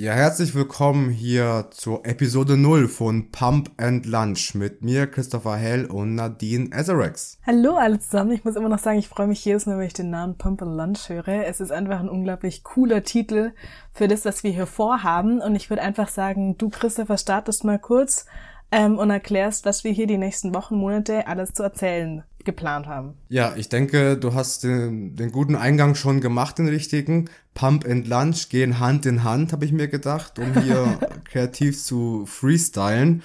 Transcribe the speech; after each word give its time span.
Ja, 0.00 0.14
herzlich 0.14 0.54
willkommen 0.54 1.10
hier 1.10 1.66
zur 1.72 2.06
Episode 2.06 2.56
0 2.56 2.88
von 2.88 3.30
Pump 3.30 3.70
and 3.76 4.06
Lunch 4.06 4.54
mit 4.54 4.80
mir, 4.80 5.06
Christopher 5.06 5.56
Hell 5.56 5.84
und 5.84 6.14
Nadine 6.14 6.70
Ezerex. 6.72 7.36
Hallo 7.46 7.76
alle 7.76 7.98
zusammen. 7.98 8.32
Ich 8.32 8.42
muss 8.42 8.56
immer 8.56 8.70
noch 8.70 8.78
sagen, 8.78 8.98
ich 8.98 9.10
freue 9.10 9.26
mich 9.26 9.44
jedes 9.44 9.66
Mal, 9.66 9.76
wenn 9.76 9.86
ich 9.86 9.92
den 9.92 10.08
Namen 10.08 10.38
Pump 10.38 10.62
and 10.62 10.74
Lunch 10.74 11.10
höre. 11.10 11.44
Es 11.44 11.60
ist 11.60 11.70
einfach 11.70 12.00
ein 12.00 12.08
unglaublich 12.08 12.64
cooler 12.64 13.02
Titel 13.02 13.52
für 13.92 14.08
das, 14.08 14.24
was 14.24 14.42
wir 14.42 14.50
hier 14.50 14.66
vorhaben. 14.66 15.42
Und 15.42 15.54
ich 15.54 15.68
würde 15.68 15.82
einfach 15.82 16.08
sagen, 16.08 16.56
du, 16.56 16.70
Christopher, 16.70 17.18
startest 17.18 17.64
mal 17.64 17.78
kurz 17.78 18.24
ähm, 18.72 18.98
und 18.98 19.10
erklärst, 19.10 19.64
was 19.64 19.84
wir 19.84 19.92
hier 19.92 20.06
die 20.06 20.18
nächsten 20.18 20.54
Wochen, 20.54 20.76
Monate 20.76 21.26
alles 21.26 21.52
zu 21.52 21.62
erzählen 21.62 22.24
geplant 22.44 22.86
haben. 22.86 23.14
Ja, 23.28 23.54
ich 23.56 23.68
denke, 23.68 24.16
du 24.16 24.34
hast 24.34 24.64
den, 24.64 25.14
den 25.14 25.30
guten 25.30 25.56
Eingang 25.56 25.94
schon 25.94 26.20
gemacht, 26.20 26.58
den 26.58 26.68
richtigen. 26.68 27.28
Pump 27.54 27.86
and 27.86 28.08
Lunch 28.08 28.48
gehen 28.48 28.78
Hand 28.78 29.06
in 29.06 29.24
Hand, 29.24 29.52
habe 29.52 29.64
ich 29.64 29.72
mir 29.72 29.88
gedacht, 29.88 30.38
um 30.38 30.54
hier 30.62 30.98
kreativ 31.24 31.82
zu 31.82 32.24
freestylen. 32.26 33.22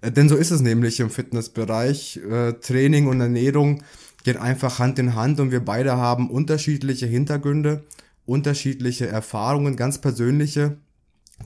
Äh, 0.00 0.12
denn 0.12 0.28
so 0.28 0.36
ist 0.36 0.50
es 0.50 0.60
nämlich 0.60 1.00
im 1.00 1.10
Fitnessbereich. 1.10 2.18
Äh, 2.18 2.52
Training 2.54 3.08
und 3.08 3.20
Ernährung 3.20 3.82
gehen 4.24 4.36
einfach 4.36 4.78
Hand 4.78 4.98
in 4.98 5.14
Hand 5.14 5.40
und 5.40 5.50
wir 5.50 5.64
beide 5.64 5.96
haben 5.96 6.30
unterschiedliche 6.30 7.06
Hintergründe, 7.06 7.84
unterschiedliche 8.26 9.08
Erfahrungen, 9.08 9.76
ganz 9.76 9.98
persönliche 9.98 10.76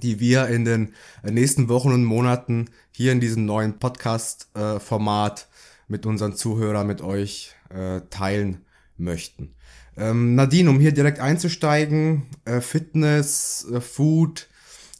die 0.03 0.21
wir 0.21 0.49
in 0.49 0.65
den 0.65 0.95
nächsten 1.23 1.69
Wochen 1.69 1.93
und 1.93 2.05
Monaten 2.05 2.67
hier 2.91 3.13
in 3.13 3.21
diesem 3.21 3.45
neuen 3.45 3.79
Podcast-Format 3.79 5.41
äh, 5.41 5.55
mit 5.89 6.07
unseren 6.07 6.35
Zuhörern, 6.35 6.87
mit 6.87 7.01
euch 7.01 7.55
äh, 7.71 8.01
teilen 8.11 8.65
möchten. 8.99 9.55
Ähm, 9.97 10.35
Nadine, 10.35 10.69
um 10.69 10.81
hier 10.81 10.93
direkt 10.93 11.21
einzusteigen, 11.21 12.27
äh, 12.45 12.61
Fitness, 12.61 13.67
äh, 13.73 13.81
Food, 13.81 14.49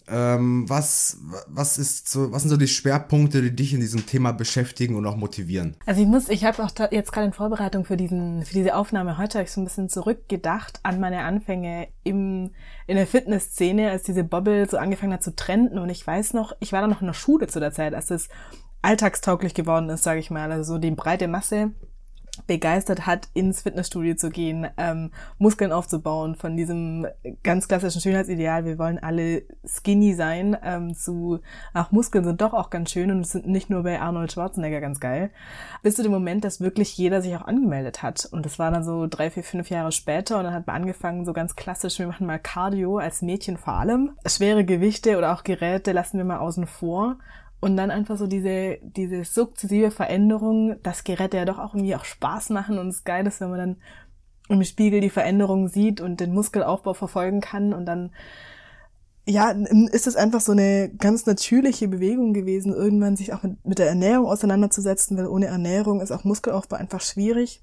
ähm, 0.09 0.69
was, 0.69 1.19
was 1.49 1.79
ist 1.79 2.09
so, 2.09 2.33
was 2.33 2.43
sind 2.43 2.51
so 2.51 2.57
die 2.57 2.69
Schwerpunkte, 2.69 3.43
die 3.43 3.55
dich 3.55 3.75
in 3.75 3.81
diesem 3.81 4.07
Thema 4.07 4.33
beschäftigen 4.33 4.95
und 4.95 5.07
auch 5.07 5.17
motivieren? 5.17 5.77
Also 5.85 6.01
ich 6.01 6.07
muss, 6.07 6.29
ich 6.29 6.45
habe 6.45 6.63
auch 6.63 6.71
jetzt 6.91 7.13
gerade 7.13 7.27
in 7.27 7.33
Vorbereitung 7.33 7.85
für 7.85 7.97
diesen, 7.97 8.45
für 8.45 8.55
diese 8.55 8.77
Aufnahme 8.77 9.19
heute 9.19 9.43
ich 9.43 9.51
so 9.51 9.61
ein 9.61 9.65
bisschen 9.65 9.89
zurückgedacht 9.89 10.81
an 10.83 11.01
meine 11.01 11.25
Anfänge 11.25 11.89
im, 12.05 12.51
in 12.87 12.97
der 12.97 13.07
Fitnessszene, 13.07 13.91
als 13.91 14.05
diese 14.05 14.25
Bubble 14.25 14.69
so 14.69 14.79
angefangen 14.79 15.13
hat 15.13 15.23
zu 15.23 15.35
trenden 15.35 15.79
und 15.79 15.91
ich 15.91 16.07
weiß 16.07 16.35
noch, 16.35 16.55
ich 16.61 16.73
war 16.73 16.81
da 16.81 16.87
noch 16.87 17.01
in 17.01 17.09
der 17.09 17.15
Schule 17.15 17.49
zu 17.49 17.61
der 17.61 17.73
Zeit, 17.73 17.95
als 17.95 18.07
das 18.07 18.29
alltagstauglich 18.83 19.55
geworden 19.55 19.89
ist, 19.91 20.05
sage 20.05 20.21
ich 20.21 20.31
mal. 20.31 20.53
Also 20.53 20.75
so 20.75 20.79
die 20.79 20.93
breite 20.93 21.27
Masse 21.27 21.73
begeistert 22.47 23.07
hat, 23.07 23.29
ins 23.35 23.63
Fitnessstudio 23.63 24.15
zu 24.15 24.31
gehen, 24.31 24.67
ähm, 24.77 25.11
Muskeln 25.39 25.73
aufzubauen, 25.73 26.35
von 26.35 26.57
diesem 26.57 27.07
ganz 27.43 27.69
klassischen 27.69 28.01
Schönheitsideal, 28.01 28.65
wir 28.65 28.79
wollen 28.79 28.99
alle 28.99 29.43
skinny 29.65 30.15
sein, 30.15 30.57
ähm, 30.63 30.95
zu, 30.95 31.41
ach, 31.73 31.93
Muskeln 31.93 32.25
sind 32.25 32.41
doch 32.41 32.53
auch 32.53 32.71
ganz 32.71 32.91
schön 32.91 33.11
und 33.11 33.27
sind 33.27 33.47
nicht 33.47 33.71
nur 33.71 33.83
bei 33.83 34.01
Arnold 34.01 34.33
Schwarzenegger 34.33 34.81
ganz 34.81 35.01
geil, 35.01 35.31
bis 35.83 35.97
zu 35.97 36.03
dem 36.03 36.13
Moment, 36.13 36.45
dass 36.45 36.61
wirklich 36.61 36.97
jeder 36.97 37.23
sich 37.23 37.37
auch 37.37 37.47
angemeldet 37.47 38.03
hat. 38.03 38.27
Und 38.31 38.47
das 38.47 38.59
war 38.59 38.71
dann 38.71 38.85
so 38.85 39.07
drei, 39.07 39.31
vier, 39.31 39.45
fünf 39.45 39.71
Jahre 39.71 39.93
später 39.93 40.39
und 40.39 40.45
dann 40.45 40.55
hat 40.55 40.67
man 40.67 40.77
angefangen, 40.77 41.25
so 41.25 41.33
ganz 41.33 41.57
klassisch, 41.57 41.99
wir 41.99 42.07
machen 42.07 42.27
mal 42.27 42.39
Cardio 42.39 42.99
als 42.99 43.23
Mädchen 43.23 43.57
vor 43.57 43.75
allem. 43.75 44.13
Schwere 44.27 44.65
Gewichte 44.65 45.17
oder 45.19 45.33
auch 45.35 45.45
Geräte 45.45 45.93
lassen 45.93 46.19
wir 46.19 46.25
mal 46.25 46.39
außen 46.39 46.67
vor 46.67 47.17
und 47.61 47.77
dann 47.77 47.91
einfach 47.91 48.17
so 48.17 48.27
diese, 48.27 48.79
diese 48.83 49.25
sukzessive 49.25 49.91
Veränderung, 49.91 50.77
dass 50.83 51.05
Geräte 51.05 51.37
ja 51.37 51.45
doch 51.45 51.59
auch 51.59 51.75
irgendwie 51.75 51.97
auch 51.97 52.05
Spaß 52.05 52.51
machen 52.51 52.79
und 52.79 52.89
es 52.89 53.05
geil 53.05 53.27
ist, 53.27 53.41
wenn 53.41 53.51
man 53.51 53.59
dann 53.59 53.77
im 54.49 54.63
Spiegel 54.65 55.01
die 55.01 55.11
Veränderung 55.11 55.69
sieht 55.69 56.01
und 56.01 56.21
den 56.21 56.33
Muskelaufbau 56.33 56.95
verfolgen 56.95 57.41
kann 57.41 57.73
und 57.73 57.87
dann 57.87 58.11
ja, 59.29 59.51
ist 59.51 60.07
es 60.07 60.15
einfach 60.15 60.41
so 60.41 60.53
eine 60.53 60.89
ganz 60.97 61.27
natürliche 61.27 61.89
Bewegung 61.89 62.33
gewesen, 62.33 62.73
irgendwann 62.73 63.17
sich 63.17 63.33
auch 63.33 63.43
mit, 63.43 63.65
mit 63.67 63.79
der 63.81 63.89
Ernährung 63.89 64.27
auseinanderzusetzen, 64.27 65.17
weil 65.17 65.27
ohne 65.27 65.47
Ernährung 65.47 66.01
ist 66.01 66.13
auch 66.13 66.23
Muskelaufbau 66.23 66.77
einfach 66.77 67.01
schwierig. 67.01 67.61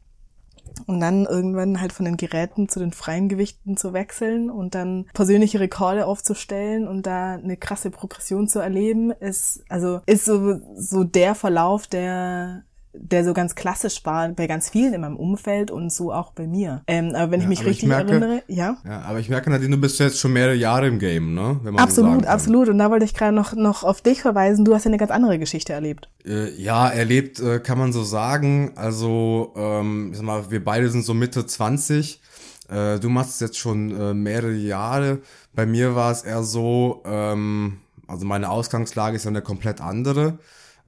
Und 0.87 0.99
dann 0.99 1.25
irgendwann 1.25 1.79
halt 1.79 1.93
von 1.93 2.05
den 2.05 2.17
Geräten 2.17 2.69
zu 2.69 2.79
den 2.79 2.91
freien 2.91 3.29
Gewichten 3.29 3.77
zu 3.77 3.93
wechseln 3.93 4.49
und 4.49 4.75
dann 4.75 5.05
persönliche 5.13 5.59
Rekorde 5.59 6.05
aufzustellen 6.05 6.87
und 6.87 7.05
da 7.05 7.35
eine 7.35 7.57
krasse 7.57 7.91
Progression 7.91 8.47
zu 8.47 8.59
erleben, 8.59 9.11
ist, 9.11 9.63
also, 9.69 10.01
ist 10.05 10.25
so, 10.25 10.59
so 10.75 11.03
der 11.03 11.35
Verlauf, 11.35 11.87
der, 11.87 12.63
der 12.93 13.25
so 13.25 13.33
ganz 13.33 13.55
klassisch 13.55 14.05
war 14.05 14.29
bei 14.29 14.45
ganz 14.47 14.69
vielen 14.69 14.93
in 14.93 15.01
meinem 15.01 15.17
Umfeld 15.17 15.71
und 15.71 15.91
so 15.91 16.13
auch 16.13 16.31
bei 16.31 16.45
mir. 16.45 16.83
Ähm, 16.87 17.13
aber 17.15 17.31
wenn 17.31 17.41
ja, 17.41 17.45
ich 17.45 17.49
mich 17.49 17.65
richtig 17.65 17.83
ich 17.83 17.89
merke, 17.89 18.11
erinnere, 18.11 18.43
ja. 18.47 18.77
Ja, 18.85 19.01
aber 19.01 19.19
ich 19.19 19.29
merke, 19.29 19.49
Nadine, 19.49 19.75
du 19.75 19.81
bist 19.81 19.99
jetzt 19.99 20.19
schon 20.19 20.33
mehrere 20.33 20.55
Jahre 20.55 20.87
im 20.87 20.99
Game, 20.99 21.33
ne? 21.33 21.59
absolut, 21.75 22.23
so 22.23 22.27
absolut. 22.27 22.69
Und 22.69 22.77
da 22.77 22.91
wollte 22.91 23.05
ich 23.05 23.13
gerade 23.13 23.35
noch, 23.35 23.53
noch 23.55 23.83
auf 23.83 24.01
dich 24.01 24.21
verweisen. 24.21 24.63
Du 24.63 24.75
hast 24.75 24.83
ja 24.85 24.89
eine 24.89 24.97
ganz 24.97 25.11
andere 25.11 25.39
Geschichte 25.39 25.73
erlebt. 25.73 26.07
Äh, 26.25 26.51
ja, 26.61 26.87
erlebt 26.87 27.39
äh, 27.39 27.59
kann 27.59 27.79
man 27.79 27.93
so 27.93 28.03
sagen. 28.03 28.73
Also, 28.75 29.53
ähm, 29.55 30.09
ich 30.11 30.17
sag 30.17 30.25
mal, 30.25 30.51
wir 30.51 30.63
beide 30.63 30.89
sind 30.89 31.03
so 31.03 31.13
Mitte 31.13 31.45
20. 31.45 32.21
Äh, 32.69 32.99
du 32.99 33.09
machst 33.09 33.31
es 33.35 33.39
jetzt 33.39 33.57
schon 33.57 33.99
äh, 33.99 34.13
mehrere 34.13 34.53
Jahre. 34.53 35.19
Bei 35.53 35.65
mir 35.65 35.95
war 35.95 36.11
es 36.11 36.23
eher 36.23 36.43
so, 36.43 37.01
ähm, 37.05 37.79
also 38.07 38.25
meine 38.25 38.49
Ausgangslage 38.49 39.15
ist 39.15 39.25
ja 39.25 39.29
eine 39.29 39.41
komplett 39.41 39.81
andere. 39.81 40.37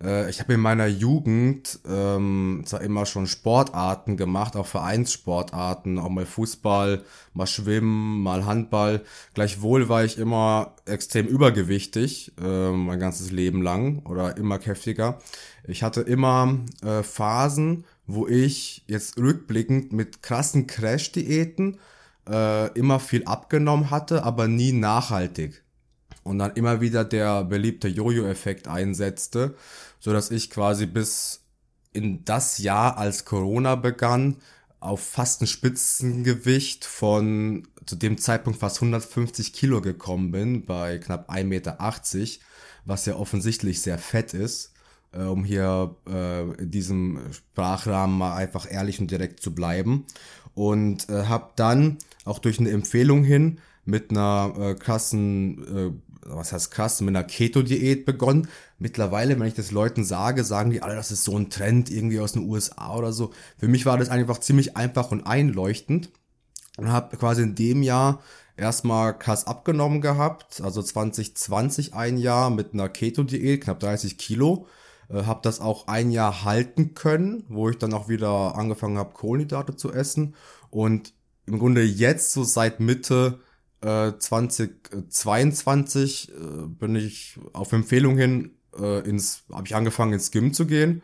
Äh, 0.03 0.29
ich 0.29 0.39
habe 0.39 0.53
in 0.53 0.59
meiner 0.59 0.87
Jugend 0.87 1.79
ähm, 1.87 2.63
zwar 2.65 2.81
immer 2.81 3.05
schon 3.05 3.27
Sportarten 3.27 4.17
gemacht, 4.17 4.55
auch 4.55 4.65
Vereinssportarten, 4.65 5.99
auch 5.99 6.09
mal 6.09 6.25
Fußball, 6.25 7.03
mal 7.33 7.47
Schwimmen, 7.47 8.21
mal 8.21 8.45
Handball. 8.45 9.03
Gleichwohl 9.33 9.89
war 9.89 10.03
ich 10.03 10.17
immer 10.17 10.75
extrem 10.85 11.27
übergewichtig, 11.27 12.33
äh, 12.41 12.71
mein 12.71 12.99
ganzes 12.99 13.31
Leben 13.31 13.61
lang 13.61 13.99
oder 14.05 14.37
immer 14.37 14.59
kräftiger. 14.59 15.19
Ich 15.67 15.83
hatte 15.83 16.01
immer 16.01 16.59
äh, 16.83 17.03
Phasen, 17.03 17.85
wo 18.07 18.27
ich 18.27 18.83
jetzt 18.87 19.17
rückblickend 19.17 19.91
mit 19.93 20.21
krassen 20.21 20.67
Crash-Diäten 20.67 21.79
äh, 22.29 22.71
immer 22.77 22.99
viel 22.99 23.25
abgenommen 23.25 23.89
hatte, 23.89 24.23
aber 24.23 24.47
nie 24.47 24.71
nachhaltig 24.71 25.64
und 26.25 26.39
dann 26.39 26.53
immer 26.55 26.81
wieder 26.81 27.05
der 27.05 27.43
beliebte 27.43 27.87
Jojo-Effekt 27.87 28.67
einsetzte, 28.67 29.55
so 29.99 30.11
dass 30.11 30.31
ich 30.31 30.49
quasi 30.49 30.87
bis 30.87 31.43
in 31.93 32.25
das 32.25 32.57
Jahr, 32.57 32.97
als 32.97 33.25
Corona 33.25 33.75
begann, 33.75 34.37
auf 34.79 35.01
fast 35.01 35.41
ein 35.41 35.47
Spitzengewicht 35.47 36.83
von 36.83 37.67
zu 37.85 37.95
dem 37.95 38.17
Zeitpunkt 38.17 38.59
fast 38.59 38.77
150 38.77 39.53
Kilo 39.53 39.81
gekommen 39.81 40.31
bin, 40.31 40.65
bei 40.65 40.97
knapp 40.97 41.29
1,80 41.29 41.43
Meter, 41.43 41.77
was 42.85 43.05
ja 43.05 43.15
offensichtlich 43.15 43.81
sehr 43.81 43.99
fett 43.99 44.33
ist, 44.33 44.73
äh, 45.11 45.21
um 45.21 45.45
hier 45.45 45.95
äh, 46.07 46.41
in 46.55 46.71
diesem 46.71 47.19
Sprachrahmen 47.31 48.17
mal 48.17 48.35
einfach 48.35 48.69
ehrlich 48.69 48.99
und 48.99 49.11
direkt 49.11 49.41
zu 49.41 49.53
bleiben. 49.53 50.05
Und 50.55 51.07
äh, 51.09 51.25
habe 51.25 51.51
dann 51.55 51.99
auch 52.23 52.39
durch 52.39 52.59
eine 52.59 52.71
Empfehlung 52.71 53.23
hin 53.23 53.59
mit 53.85 54.09
einer 54.09 54.53
äh, 54.57 54.73
krassen 54.73 55.77
äh, 55.77 55.91
was 56.25 56.51
heißt 56.51 56.71
krass, 56.71 57.01
mit 57.01 57.15
einer 57.15 57.23
Keto-Diät 57.23 58.05
begonnen. 58.05 58.47
Mittlerweile, 58.79 59.39
wenn 59.39 59.47
ich 59.47 59.53
das 59.53 59.71
Leuten 59.71 60.03
sage, 60.03 60.43
sagen 60.43 60.71
die 60.71 60.81
alle, 60.81 60.95
das 60.95 61.11
ist 61.11 61.23
so 61.23 61.37
ein 61.37 61.49
Trend 61.49 61.91
irgendwie 61.91 62.19
aus 62.19 62.33
den 62.33 62.49
USA 62.49 62.95
oder 62.95 63.13
so. 63.13 63.31
Für 63.57 63.67
mich 63.67 63.85
war 63.85 63.97
das 63.97 64.09
einfach 64.09 64.39
ziemlich 64.39 64.75
einfach 64.75 65.11
und 65.11 65.25
einleuchtend 65.25 66.09
und 66.77 66.91
habe 66.91 67.15
quasi 67.17 67.43
in 67.43 67.55
dem 67.55 67.83
Jahr 67.83 68.21
erstmal 68.57 69.17
krass 69.17 69.47
abgenommen 69.47 70.01
gehabt, 70.01 70.61
also 70.61 70.81
2020 70.81 71.93
ein 71.93 72.17
Jahr 72.17 72.49
mit 72.49 72.73
einer 72.73 72.89
Keto-Diät, 72.89 73.61
knapp 73.61 73.79
30 73.79 74.17
Kilo. 74.17 74.67
Äh, 75.09 75.23
habe 75.23 75.41
das 75.43 75.59
auch 75.59 75.87
ein 75.87 76.11
Jahr 76.11 76.43
halten 76.43 76.95
können, 76.95 77.45
wo 77.49 77.69
ich 77.69 77.77
dann 77.77 77.93
auch 77.93 78.09
wieder 78.09 78.55
angefangen 78.55 78.97
habe, 78.97 79.13
Kohlenhydrate 79.13 79.75
zu 79.75 79.93
essen. 79.93 80.35
Und 80.69 81.13
im 81.45 81.59
Grunde 81.59 81.83
jetzt, 81.83 82.31
so 82.31 82.43
seit 82.43 82.79
Mitte 82.79 83.39
2022 83.81 86.29
äh, 86.29 86.33
äh, 86.33 86.67
bin 86.67 86.95
ich 86.95 87.39
auf 87.53 87.73
Empfehlung 87.73 88.17
hin 88.17 88.51
äh, 88.79 89.07
ins, 89.07 89.43
habe 89.51 89.67
ich 89.67 89.75
angefangen 89.75 90.13
ins 90.13 90.31
Gym 90.31 90.53
zu 90.53 90.65
gehen 90.65 91.01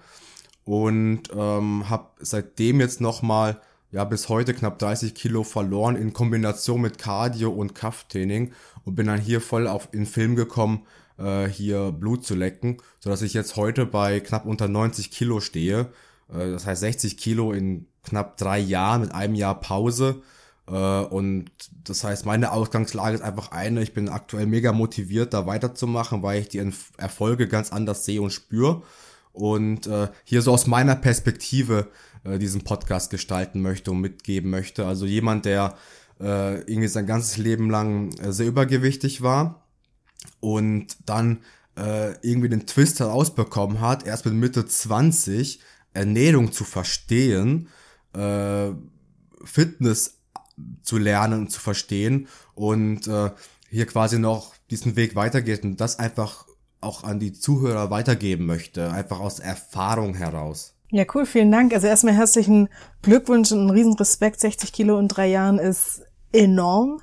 und 0.64 1.24
ähm, 1.34 1.90
habe 1.90 2.10
seitdem 2.20 2.80
jetzt 2.80 3.02
nochmal 3.02 3.62
ja 3.92 4.04
bis 4.04 4.30
heute 4.30 4.54
knapp 4.54 4.80
30 4.80 5.14
Kilo 5.14 5.44
verloren 5.44 5.96
in 5.96 6.14
Kombination 6.14 6.82
mit 6.82 6.98
Cardio 6.98 7.52
und 7.52 7.76
Krafttraining 7.76 8.54
und 8.86 8.96
bin 8.96 9.08
dann 9.08 9.20
hier 9.20 9.42
voll 9.42 9.68
auf 9.68 9.90
in 9.92 10.06
Film 10.06 10.36
gekommen, 10.36 10.86
äh, 11.18 11.48
hier 11.48 11.92
Blut 11.92 12.26
zu 12.26 12.36
lecken, 12.36 12.78
so 13.00 13.10
dass 13.10 13.22
ich 13.22 13.34
jetzt 13.34 13.58
heute 13.58 13.86
bei 13.86 14.22
knapp 14.22 14.46
unter 14.46 14.68
90 14.68 15.12
Kilo 15.12 15.40
stehe. 15.40 15.92
Äh, 16.30 16.52
das 16.52 16.66
heißt 16.66 16.82
60 16.82 17.18
Kilo 17.18 17.52
in 17.52 17.88
knapp 18.04 18.38
drei 18.38 18.60
Jahren 18.60 19.02
mit 19.02 19.14
einem 19.14 19.36
Jahr 19.36 19.60
Pause 19.60 20.22
äh, 20.22 20.41
und 20.66 21.46
das 21.84 22.04
heißt, 22.04 22.26
meine 22.26 22.52
Ausgangslage 22.52 23.16
ist 23.16 23.22
einfach 23.22 23.52
eine, 23.52 23.82
ich 23.82 23.94
bin 23.94 24.10
aktuell 24.10 24.46
mega 24.46 24.72
motiviert, 24.72 25.34
da 25.34 25.46
weiterzumachen, 25.46 26.24
weil 26.24 26.42
ich 26.42 26.50
die 26.50 26.66
Erfolge 26.98 27.48
ganz 27.48 27.72
anders 27.72 28.06
sehe 28.06 28.22
und 28.22 28.32
spüre. 28.32 28.84
Und 29.34 29.88
äh, 29.88 30.10
hier 30.24 30.42
so 30.42 30.54
aus 30.54 30.68
meiner 30.68 30.96
Perspektive 30.96 31.88
äh, 32.24 32.38
diesen 32.38 32.64
Podcast 32.64 33.10
gestalten 33.10 33.62
möchte 33.62 33.92
und 33.92 34.02
mitgeben 34.02 34.50
möchte. 34.50 34.86
Also 34.86 35.06
jemand, 35.06 35.46
der 35.46 35.76
äh, 36.20 36.60
irgendwie 36.62 36.88
sein 36.88 37.08
ganzes 37.08 37.38
Leben 37.38 37.70
lang 37.70 38.14
äh, 38.20 38.32
sehr 38.32 38.48
übergewichtig 38.48 39.22
war, 39.22 39.62
und 40.40 40.98
dann 41.06 41.40
äh, 41.78 42.12
irgendwie 42.22 42.50
den 42.50 42.68
Twist 42.68 43.00
herausbekommen 43.00 43.80
hat, 43.80 44.06
erst 44.06 44.26
mit 44.26 44.36
Mitte 44.36 44.66
20 44.66 45.60
Ernährung 45.94 46.52
zu 46.52 46.64
verstehen, 46.64 47.70
äh, 48.14 48.70
Fitness 49.44 50.20
zu 50.84 50.98
lernen 50.98 51.42
und 51.42 51.52
zu 51.52 51.60
verstehen 51.60 52.28
und 52.56 53.08
äh, 53.08 53.32
hier 53.70 53.86
quasi 53.86 54.20
noch 54.20 54.54
diesen 54.70 54.96
Weg 54.96 55.16
weitergeht 55.16 55.64
und 55.64 55.80
das 55.80 56.00
einfach 56.00 56.46
auch 56.82 57.04
an 57.04 57.20
die 57.20 57.34
Zuhörer 57.34 57.90
weitergeben 57.90 58.46
möchte, 58.46 58.92
einfach 58.92 59.20
aus 59.20 59.40
Erfahrung 59.40 60.16
heraus. 60.16 60.74
Ja, 60.90 61.06
cool, 61.16 61.26
vielen 61.26 61.52
Dank. 61.52 61.74
Also 61.74 61.88
erstmal 61.88 62.16
herzlichen 62.16 62.68
Glückwunsch 63.02 63.52
und 63.52 63.60
einen 63.60 63.70
riesen 63.70 63.94
Respekt. 63.94 64.42
60 64.42 64.74
Kilo 64.74 65.00
in 65.00 65.08
drei 65.08 65.28
Jahren 65.28 65.58
ist 65.58 66.02
enorm. 66.34 67.02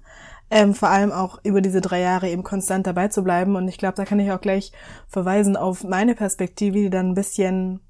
Ähm, 0.51 0.75
vor 0.75 0.89
allem 0.89 1.11
auch 1.11 1.39
über 1.43 1.61
diese 1.61 1.81
drei 1.81 2.01
Jahre 2.01 2.29
eben 2.29 2.43
konstant 2.43 2.87
dabei 2.87 3.09
zu 3.09 3.23
bleiben. 3.23 3.57
Und 3.57 3.67
ich 3.69 3.79
glaube, 3.79 3.95
da 3.95 4.05
kann 4.05 4.21
ich 4.21 4.31
auch 4.31 4.41
gleich 4.41 4.73
verweisen 5.07 5.57
auf 5.57 5.85
meine 5.85 6.15
Perspektive, 6.15 6.79
die 6.79 6.91
dann 6.91 7.11
ein 7.11 7.15
bisschen, 7.15 7.81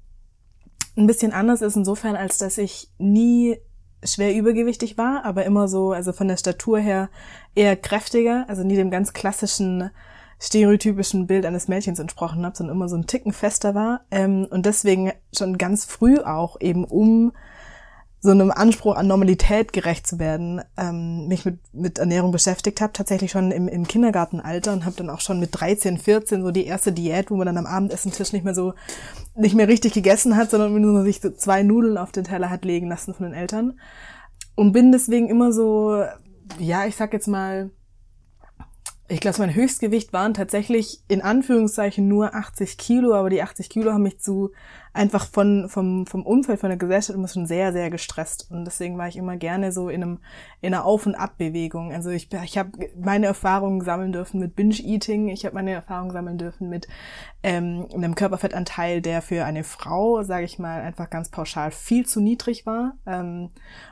ein 0.95 1.07
bisschen 1.07 1.33
anders 1.33 1.61
ist, 1.61 1.75
insofern, 1.75 2.15
als 2.15 2.37
dass 2.37 2.57
ich 2.57 2.89
nie 2.97 3.57
schwer 4.03 4.35
übergewichtig 4.35 4.97
war, 4.97 5.25
aber 5.25 5.45
immer 5.45 5.67
so, 5.67 5.91
also 5.91 6.13
von 6.13 6.27
der 6.27 6.37
Statur 6.37 6.79
her 6.79 7.09
eher 7.55 7.75
kräftiger, 7.75 8.45
also 8.47 8.63
nie 8.63 8.75
dem 8.75 8.91
ganz 8.91 9.13
klassischen 9.13 9.89
stereotypischen 10.41 11.27
Bild 11.27 11.45
eines 11.45 11.67
Mädchens 11.67 11.99
entsprochen 11.99 12.45
habe, 12.45 12.55
sondern 12.55 12.75
immer 12.75 12.87
so 12.87 12.95
ein 12.95 13.07
Ticken 13.07 13.33
fester 13.33 13.75
war. 13.75 14.05
Ähm, 14.09 14.47
und 14.49 14.65
deswegen 14.65 15.11
schon 15.35 15.57
ganz 15.57 15.85
früh 15.85 16.19
auch 16.19 16.59
eben 16.61 16.85
um 16.85 17.33
so 18.21 18.31
einem 18.31 18.51
Anspruch 18.51 18.95
an 18.95 19.07
Normalität 19.07 19.71
gerecht 19.71 20.05
zu 20.05 20.19
werden, 20.19 20.61
ähm, 20.77 21.27
mich 21.27 21.45
mit, 21.45 21.59
mit 21.73 21.99
Ernährung 21.99 22.31
beschäftigt 22.31 22.81
habe, 22.81 22.91
tatsächlich 22.91 23.31
schon 23.31 23.51
im, 23.51 23.69
im 23.69 23.87
Kindergartenalter 23.87 24.73
und 24.73 24.83
habe 24.83 24.95
dann 24.97 25.09
auch 25.09 25.21
schon 25.21 25.39
mit 25.39 25.49
13, 25.53 25.97
14 25.97 26.43
so 26.43 26.51
die 26.51 26.65
erste 26.65 26.91
Diät, 26.91 27.31
wo 27.31 27.37
man 27.37 27.45
dann 27.45 27.57
am 27.57 27.65
Abendessentisch 27.65 28.33
nicht 28.33 28.43
mehr 28.43 28.55
so, 28.55 28.73
nicht 29.35 29.55
mehr 29.55 29.69
richtig 29.69 29.93
gegessen 29.93 30.35
hat, 30.35 30.51
sondern 30.51 30.79
nur 30.81 31.03
sich 31.03 31.21
so 31.21 31.29
zwei 31.29 31.63
Nudeln 31.63 31.97
auf 31.97 32.11
den 32.11 32.25
Teller 32.25 32.49
hat 32.49 32.65
legen 32.65 32.89
lassen 32.89 33.13
von 33.13 33.25
den 33.25 33.33
Eltern. 33.33 33.79
Und 34.55 34.73
bin 34.73 34.91
deswegen 34.91 35.29
immer 35.29 35.53
so, 35.53 36.03
ja, 36.57 36.85
ich 36.85 36.97
sag 36.97 37.13
jetzt 37.13 37.27
mal, 37.27 37.71
ich 39.11 39.21
glaube, 39.21 39.39
mein 39.39 39.55
Höchstgewicht 39.55 40.13
waren 40.13 40.35
tatsächlich 40.35 41.01
in 41.07 41.21
Anführungszeichen 41.21 42.07
nur 42.07 42.35
80 42.35 42.77
Kilo, 42.77 43.15
aber 43.15 43.31
die 43.31 43.41
80 43.41 43.67
Kilo 43.67 43.91
haben 43.91 44.03
mich 44.03 44.19
zu 44.19 44.51
einfach 44.93 45.25
von, 45.25 45.67
vom, 45.67 46.05
vom 46.05 46.23
Umfeld, 46.23 46.59
von 46.59 46.69
der 46.69 46.77
Gesellschaft 46.77 47.17
immer 47.17 47.27
schon 47.27 47.47
sehr, 47.47 47.73
sehr 47.73 47.89
gestresst. 47.89 48.51
Und 48.51 48.65
deswegen 48.65 48.99
war 48.99 49.07
ich 49.07 49.17
immer 49.17 49.35
gerne 49.35 49.71
so 49.71 49.89
in 49.89 50.03
einem, 50.03 50.19
in 50.61 50.73
einer 50.73 50.85
Auf- 50.85 51.07
und 51.07 51.15
Abbewegung. 51.15 51.91
Also 51.91 52.11
ich, 52.11 52.31
ich 52.31 52.57
habe 52.57 52.71
meine 52.99 53.25
Erfahrungen 53.25 53.81
sammeln 53.81 54.11
dürfen 54.11 54.39
mit 54.39 54.55
Binge-Eating. 54.55 55.29
Ich 55.29 55.43
habe 55.43 55.55
meine 55.55 55.71
Erfahrungen 55.71 56.11
sammeln 56.11 56.37
dürfen 56.37 56.69
mit 56.69 56.87
ähm, 57.41 57.87
einem 57.91 58.13
Körperfettanteil, 58.13 59.01
der 59.01 59.23
für 59.23 59.43
eine 59.43 59.63
Frau, 59.63 60.21
sage 60.21 60.45
ich 60.45 60.59
mal, 60.59 60.81
einfach 60.81 61.09
ganz 61.09 61.29
pauschal 61.29 61.71
viel 61.71 62.05
zu 62.05 62.21
niedrig 62.21 62.67
war. 62.67 62.93
Ähm, 63.07 63.49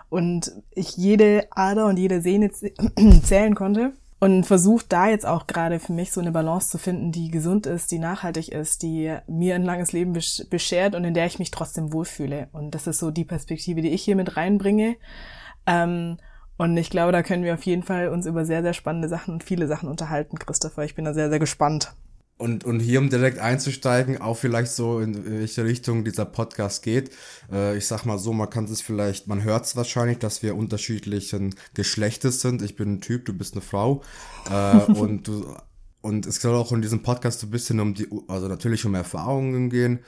und 0.09 0.51
ich 0.71 0.95
jede 0.95 1.47
Ader 1.49 1.87
und 1.87 1.97
jede 1.97 2.21
Sehne 2.21 2.51
zählen 3.23 3.55
konnte 3.55 3.93
und 4.19 4.45
versucht 4.45 4.91
da 4.91 5.07
jetzt 5.07 5.25
auch 5.25 5.45
gerade 5.45 5.79
für 5.79 5.93
mich 5.93 6.11
so 6.11 6.21
eine 6.21 6.31
Balance 6.31 6.69
zu 6.69 6.77
finden, 6.79 7.11
die 7.11 7.29
gesund 7.29 7.67
ist, 7.67 7.91
die 7.91 7.99
nachhaltig 7.99 8.49
ist, 8.49 8.81
die 8.81 9.15
mir 9.27 9.55
ein 9.55 9.63
langes 9.63 9.91
Leben 9.91 10.13
beschert 10.13 10.95
und 10.95 11.03
in 11.03 11.13
der 11.13 11.27
ich 11.27 11.37
mich 11.37 11.51
trotzdem 11.51 11.93
wohlfühle. 11.93 12.47
Und 12.51 12.73
das 12.73 12.87
ist 12.87 12.97
so 12.97 13.11
die 13.11 13.25
Perspektive, 13.25 13.81
die 13.81 13.89
ich 13.89 14.03
hier 14.03 14.15
mit 14.15 14.35
reinbringe. 14.35 14.95
Ähm, 15.67 16.17
und 16.57 16.75
ich 16.77 16.89
glaube, 16.89 17.11
da 17.11 17.21
können 17.21 17.43
wir 17.43 17.53
auf 17.53 17.63
jeden 17.63 17.83
Fall 17.83 18.09
uns 18.09 18.25
über 18.25 18.43
sehr, 18.43 18.63
sehr 18.63 18.73
spannende 18.73 19.07
Sachen 19.07 19.35
und 19.35 19.43
viele 19.43 19.67
Sachen 19.67 19.87
unterhalten, 19.87 20.39
Christopher. 20.39 20.83
Ich 20.83 20.95
bin 20.95 21.05
da 21.05 21.13
sehr, 21.13 21.29
sehr 21.29 21.39
gespannt. 21.39 21.93
Und, 22.37 22.65
und 22.65 22.79
hier, 22.79 22.99
um 22.99 23.09
direkt 23.09 23.39
einzusteigen, 23.39 24.21
auch 24.21 24.37
vielleicht 24.37 24.71
so 24.71 24.99
in 24.99 25.25
welche 25.25 25.65
Richtung 25.65 26.03
dieser 26.03 26.25
Podcast 26.25 26.83
geht. 26.83 27.09
Äh, 27.51 27.77
ich 27.77 27.87
sag 27.87 28.05
mal 28.05 28.19
so, 28.19 28.31
man 28.31 28.49
kann 28.49 28.65
es 28.65 28.81
vielleicht, 28.81 29.27
man 29.27 29.43
hört 29.43 29.65
es 29.65 29.75
wahrscheinlich, 29.75 30.19
dass 30.19 30.43
wir 30.43 30.55
unterschiedlichen 30.55 31.55
Geschlechtes 31.73 32.41
sind. 32.41 32.61
Ich 32.61 32.75
bin 32.75 32.93
ein 32.93 33.01
Typ, 33.01 33.25
du 33.25 33.33
bist 33.33 33.53
eine 33.53 33.61
Frau. 33.61 34.03
Äh, 34.51 34.77
und 34.91 35.27
du, 35.27 35.55
und 36.01 36.25
es 36.25 36.41
soll 36.41 36.55
auch 36.55 36.71
in 36.71 36.81
diesem 36.81 37.01
Podcast 37.01 37.39
so 37.39 37.47
ein 37.47 37.51
bisschen 37.51 37.79
um 37.79 37.93
die, 37.93 38.07
also 38.27 38.47
natürlich 38.47 38.85
um 38.85 38.95
Erfahrungen 38.95 39.69
gehen, 39.69 39.99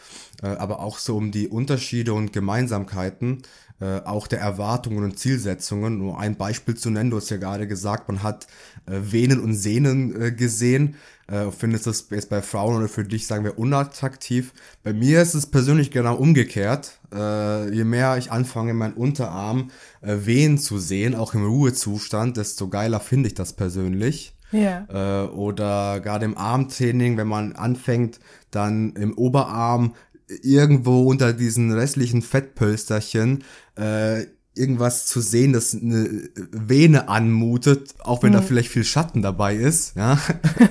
äh, 0.42 0.48
aber 0.48 0.80
auch 0.80 0.98
so 0.98 1.18
um 1.18 1.31
die 1.31 1.48
Unterschiede 1.48 2.14
und 2.14 2.31
Gemeinsamkeiten, 2.31 3.42
äh, 3.80 4.00
auch 4.06 4.28
der 4.28 4.40
Erwartungen 4.40 5.04
und 5.04 5.20
Zielsetzungen. 5.20 5.98
Nur 5.98 6.20
ein 6.20 6.36
Beispiel 6.36 6.76
zu 6.76 6.90
nennen, 6.90 7.10
du 7.10 7.18
hast 7.18 7.30
ja 7.30 7.38
gerade 7.38 7.68
gesagt, 7.68 8.08
man 8.08 8.24
hat 8.24 8.48
äh, 8.86 9.00
Venen 9.12 9.40
und 9.40 9.56
Sehnen 9.56 10.22
äh, 10.22 10.31
gesehen 10.31 10.96
äh, 11.30 11.52
findest 11.52 11.88
das 11.88 12.08
jetzt 12.10 12.30
bei 12.30 12.42
Frauen 12.42 12.78
oder 12.78 12.88
für 12.88 13.04
dich, 13.04 13.28
sagen 13.28 13.44
wir, 13.44 13.60
unattraktiv. 13.60 14.54
Bei 14.84 14.94
mir 14.94 15.22
ist 15.22 15.36
es 15.36 15.46
persönlich 15.46 15.92
genau 15.92 16.16
umgekehrt. 16.16 17.00
Äh, 17.14 17.74
je 17.74 17.84
mehr 17.84 18.18
ich 18.18 18.31
anfange, 18.31 18.74
meinen 18.74 18.96
Unterarm 18.96 19.70
äh, 20.02 20.18
wehen 20.22 20.58
zu 20.58 20.80
sehen, 20.80 21.16
auch 21.16 21.34
im 21.34 21.46
Ruhezustand, 21.46 22.38
desto 22.38 22.68
geiler 22.68 23.00
finde 23.00 23.28
ich 23.28 23.36
das 23.36 23.54
persönlich. 23.54 24.34
Ja. 24.52 24.88
Äh, 24.90 25.28
oder 25.28 26.00
gerade 26.00 26.26
im 26.26 26.38
Armtraining, 26.38 27.18
wenn 27.18 27.28
man 27.28 27.54
anfängt, 27.54 28.20
dann 28.50 28.94
im 28.94 29.16
Oberarm 29.16 29.94
irgendwo 30.42 31.04
unter 31.04 31.34
diesen 31.34 31.72
restlichen 31.72 32.22
Fettpölsterchen 32.22 33.44
äh, 33.76 34.26
irgendwas 34.56 35.06
zu 35.06 35.22
sehen, 35.22 35.54
das 35.54 35.74
eine 35.74 36.30
Vene 36.52 37.08
anmutet, 37.08 37.96
auch 38.00 38.24
wenn 38.24 38.31
mhm. 38.31 38.36
da 38.36 38.42
vielleicht 38.42 38.70
viel 38.70 38.84
Schatten 38.84 39.22
dabei 39.22 39.56
ist, 39.56 39.96
ja. 39.96 40.20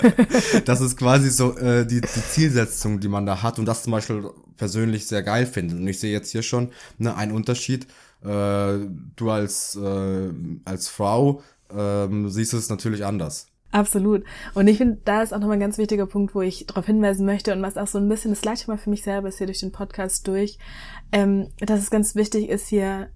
das 0.67 0.81
ist 0.81 0.97
quasi 0.97 1.31
so 1.31 1.57
äh, 1.57 1.87
die, 1.87 2.01
die 2.01 2.29
Zielsetzung, 2.31 3.01
die 3.01 3.09
man 3.09 3.25
da 3.25 3.43
hat 3.43 3.59
und 3.59 3.65
das 3.65 3.85
zum 3.85 3.93
Beispiel 3.93 4.31
persönlich 4.57 5.07
sehr 5.07 5.23
geil 5.23 5.47
finde. 5.47 5.77
Und 5.77 5.87
ich 5.87 5.99
sehe 6.01 6.13
jetzt 6.13 6.31
hier 6.31 6.43
schon 6.43 6.71
ne, 6.99 7.17
einen 7.17 7.33
Unterschied. 7.33 7.87
Äh, 8.23 8.79
du 9.17 9.31
als, 9.31 9.77
äh, 9.77 10.31
als 10.65 10.89
Frau 10.89 11.43
äh, 11.75 12.09
siehst 12.27 12.53
es 12.53 12.69
natürlich 12.69 13.07
anders. 13.07 13.47
Absolut. 13.71 14.25
Und 14.55 14.67
ich 14.67 14.79
finde, 14.79 14.99
da 15.05 15.23
ist 15.23 15.35
auch 15.35 15.39
nochmal 15.39 15.57
ein 15.57 15.61
ganz 15.61 15.77
wichtiger 15.77 16.07
Punkt, 16.07 16.35
wo 16.35 16.41
ich 16.41 16.67
darauf 16.67 16.87
hinweisen 16.87 17.27
möchte 17.27 17.53
und 17.53 17.63
was 17.63 17.77
auch 17.77 17.87
so 17.87 17.99
ein 17.99 18.09
bisschen, 18.09 18.35
das 18.35 18.61
ich 18.61 18.69
mal 18.69 18.79
für 18.79 18.91
mich 18.91 19.03
selber 19.03 19.29
ist 19.29 19.39
hier 19.39 19.47
durch 19.47 19.61
den 19.61 19.73
Podcast 19.73 20.27
durch, 20.27 20.59
ähm, 21.13 21.49
dass 21.61 21.81
es 21.81 21.91
ganz 21.91 22.15
wichtig 22.15 22.49
ist, 22.49 22.69
hier 22.69 23.09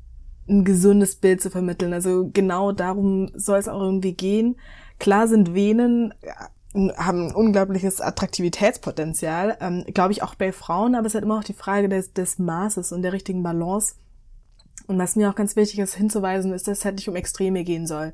ein 0.48 0.64
gesundes 0.64 1.16
Bild 1.16 1.40
zu 1.40 1.50
vermitteln. 1.50 1.94
Also 1.94 2.28
genau 2.32 2.72
darum 2.72 3.30
soll 3.34 3.58
es 3.58 3.68
auch 3.68 3.80
irgendwie 3.80 4.12
gehen. 4.12 4.56
Klar 4.98 5.26
sind 5.26 5.54
Venen 5.54 6.12
haben 6.74 7.26
ein 7.26 7.34
unglaubliches 7.34 8.00
Attraktivitätspotenzial, 8.00 9.58
ähm, 9.60 9.84
glaube 9.92 10.12
ich 10.12 10.22
auch 10.22 10.34
bei 10.34 10.52
Frauen, 10.52 10.94
aber 10.94 11.06
es 11.06 11.10
ist 11.10 11.14
halt 11.14 11.24
immer 11.24 11.38
auch 11.38 11.44
die 11.44 11.52
Frage 11.52 11.88
des, 11.88 12.12
des 12.12 12.38
Maßes 12.38 12.92
und 12.92 13.02
der 13.02 13.12
richtigen 13.12 13.42
Balance. 13.42 13.94
Und 14.86 14.98
was 14.98 15.16
mir 15.16 15.30
auch 15.30 15.34
ganz 15.34 15.56
wichtig 15.56 15.78
ist 15.78 15.94
hinzuweisen, 15.94 16.52
ist, 16.52 16.68
dass 16.68 16.78
es 16.78 16.84
halt 16.84 16.96
nicht 16.96 17.08
um 17.08 17.16
Extreme 17.16 17.64
gehen 17.64 17.86
soll. 17.86 18.12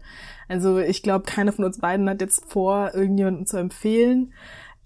Also 0.48 0.78
ich 0.78 1.02
glaube, 1.02 1.24
keiner 1.24 1.52
von 1.52 1.64
uns 1.64 1.78
beiden 1.78 2.08
hat 2.08 2.20
jetzt 2.20 2.44
vor, 2.46 2.94
irgendjemandem 2.94 3.46
zu 3.46 3.56
empfehlen, 3.56 4.32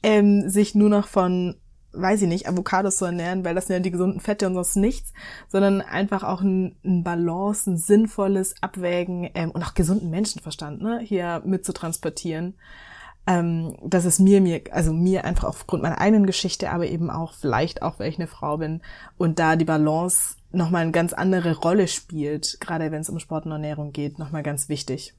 ähm, 0.03 0.49
sich 0.49 0.75
nur 0.75 0.89
noch 0.89 1.07
von 1.07 1.57
weiß 1.93 2.23
ich 2.23 2.29
nicht, 2.29 2.49
Avocados 2.49 2.97
zu 2.97 3.05
ernähren, 3.05 3.45
weil 3.45 3.55
das 3.55 3.67
sind 3.67 3.75
ja 3.75 3.81
die 3.81 3.91
gesunden 3.91 4.21
Fette 4.21 4.47
und 4.47 4.55
sonst 4.55 4.77
nichts, 4.77 5.13
sondern 5.49 5.83
einfach 5.83 6.23
auch 6.23 6.41
ein, 6.41 6.77
ein 6.85 7.05
Balance, 7.05 7.71
ein 7.71 7.77
sinnvolles 7.77 8.55
Abwägen 8.63 9.31
ähm, 9.35 9.51
und 9.51 9.63
auch 9.63 9.75
gesunden 9.75 10.11
Menschenverstand 10.11 10.81
ne, 10.81 11.01
hier 11.01 11.43
mit 11.45 11.65
zu 11.65 11.73
transportieren. 11.73 12.55
Ähm, 13.27 13.77
das 13.85 14.05
ist 14.05 14.19
mir, 14.19 14.41
mir, 14.41 14.63
also 14.71 14.93
mir 14.93 15.25
einfach 15.25 15.45
aufgrund 15.45 15.83
meiner 15.83 16.01
eigenen 16.01 16.27
Geschichte, 16.27 16.71
aber 16.71 16.87
eben 16.87 17.11
auch 17.11 17.35
vielleicht 17.35 17.83
auch, 17.83 17.99
weil 17.99 18.09
ich 18.09 18.19
eine 18.19 18.27
Frau 18.27 18.57
bin 18.57 18.81
und 19.19 19.39
da 19.39 19.57
die 19.57 19.65
Balance 19.65 20.37
nochmal 20.53 20.83
eine 20.83 20.93
ganz 20.93 21.13
andere 21.13 21.57
Rolle 21.57 21.89
spielt, 21.89 22.59
gerade 22.61 22.91
wenn 22.91 23.01
es 23.01 23.11
um 23.11 23.19
Sport 23.19 23.47
und 23.47 23.53
Ernährung 23.53 23.93
geht, 23.93 24.19
nochmal 24.19 24.43
ganz 24.43 24.69
wichtig. 24.69 25.15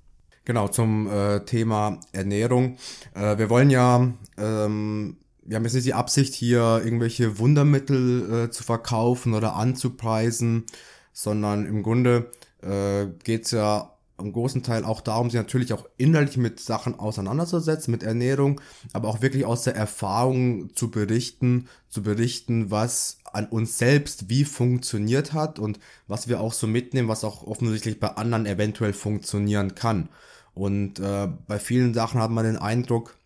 Genau, 0.46 0.68
zum 0.68 1.10
äh, 1.10 1.46
Thema 1.46 2.00
Ernährung. 2.12 2.78
Äh, 3.14 3.38
wir 3.38 3.50
wollen 3.50 3.70
ja 3.70 4.12
ähm, 4.38 5.18
wir 5.46 5.58
haben 5.58 5.64
jetzt 5.64 5.74
nicht 5.74 5.88
die 5.88 5.94
Absicht, 5.94 6.34
hier 6.34 6.82
irgendwelche 6.84 7.38
Wundermittel 7.40 8.46
äh, 8.46 8.50
zu 8.50 8.64
verkaufen 8.64 9.34
oder 9.34 9.56
anzupreisen, 9.56 10.66
sondern 11.12 11.66
im 11.66 11.84
Grunde 11.84 12.32
äh, 12.62 13.08
geht 13.24 13.46
es 13.46 13.52
ja 13.52 13.93
im 14.24 14.34
großen 14.34 14.64
Teil 14.64 14.86
auch 14.86 15.02
darum, 15.02 15.30
sich 15.30 15.40
natürlich 15.40 15.74
auch 15.74 15.86
innerlich 15.98 16.38
mit 16.38 16.60
Sachen 16.60 17.00
auseinanderzusetzen, 17.00 17.92
mit 17.92 18.04
Ernährung, 18.04 18.62
aber 18.94 19.10
auch 19.10 19.22
wirklich 19.22 19.46
aus 19.46 19.64
der 19.64 19.76
Erfahrung 19.76 20.74
zu 20.76 20.90
berichten, 20.90 21.68
zu 21.90 22.02
berichten, 22.04 22.72
was 22.72 23.18
an 23.32 23.48
uns 23.48 23.78
selbst 23.78 24.30
wie 24.30 24.46
funktioniert 24.46 25.34
hat 25.34 25.60
und 25.60 25.80
was 26.08 26.28
wir 26.28 26.40
auch 26.40 26.54
so 26.54 26.68
mitnehmen, 26.68 27.08
was 27.08 27.24
auch 27.24 27.46
offensichtlich 27.46 28.00
bei 28.00 28.10
anderen 28.10 28.46
eventuell 28.46 28.94
funktionieren 28.94 29.76
kann. 29.76 30.10
Und 30.54 31.00
äh, 31.00 31.28
bei 31.48 31.60
vielen 31.60 31.94
Sachen 31.94 32.22
hat 32.22 32.32
man 32.32 32.46
den 32.46 32.58
Eindruck, 32.58 33.18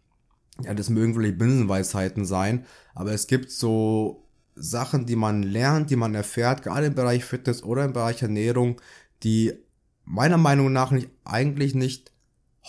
ja, 0.64 0.74
das 0.74 0.90
mögen 0.90 1.14
vielleicht 1.14 1.38
Binsenweisheiten 1.38 2.26
sein, 2.26 2.66
aber 2.96 3.12
es 3.12 3.28
gibt 3.28 3.52
so 3.52 4.24
Sachen, 4.56 5.06
die 5.06 5.16
man 5.16 5.44
lernt, 5.44 5.90
die 5.92 5.96
man 5.96 6.16
erfährt, 6.16 6.64
gerade 6.64 6.88
im 6.88 6.96
Bereich 6.96 7.24
Fitness 7.24 7.64
oder 7.64 7.86
im 7.86 7.94
Bereich 7.94 8.22
Ernährung, 8.22 8.82
die 9.24 9.54
meiner 10.08 10.38
Meinung 10.38 10.72
nach 10.72 10.92
nicht, 10.92 11.10
eigentlich 11.26 11.76
nicht 11.76 12.12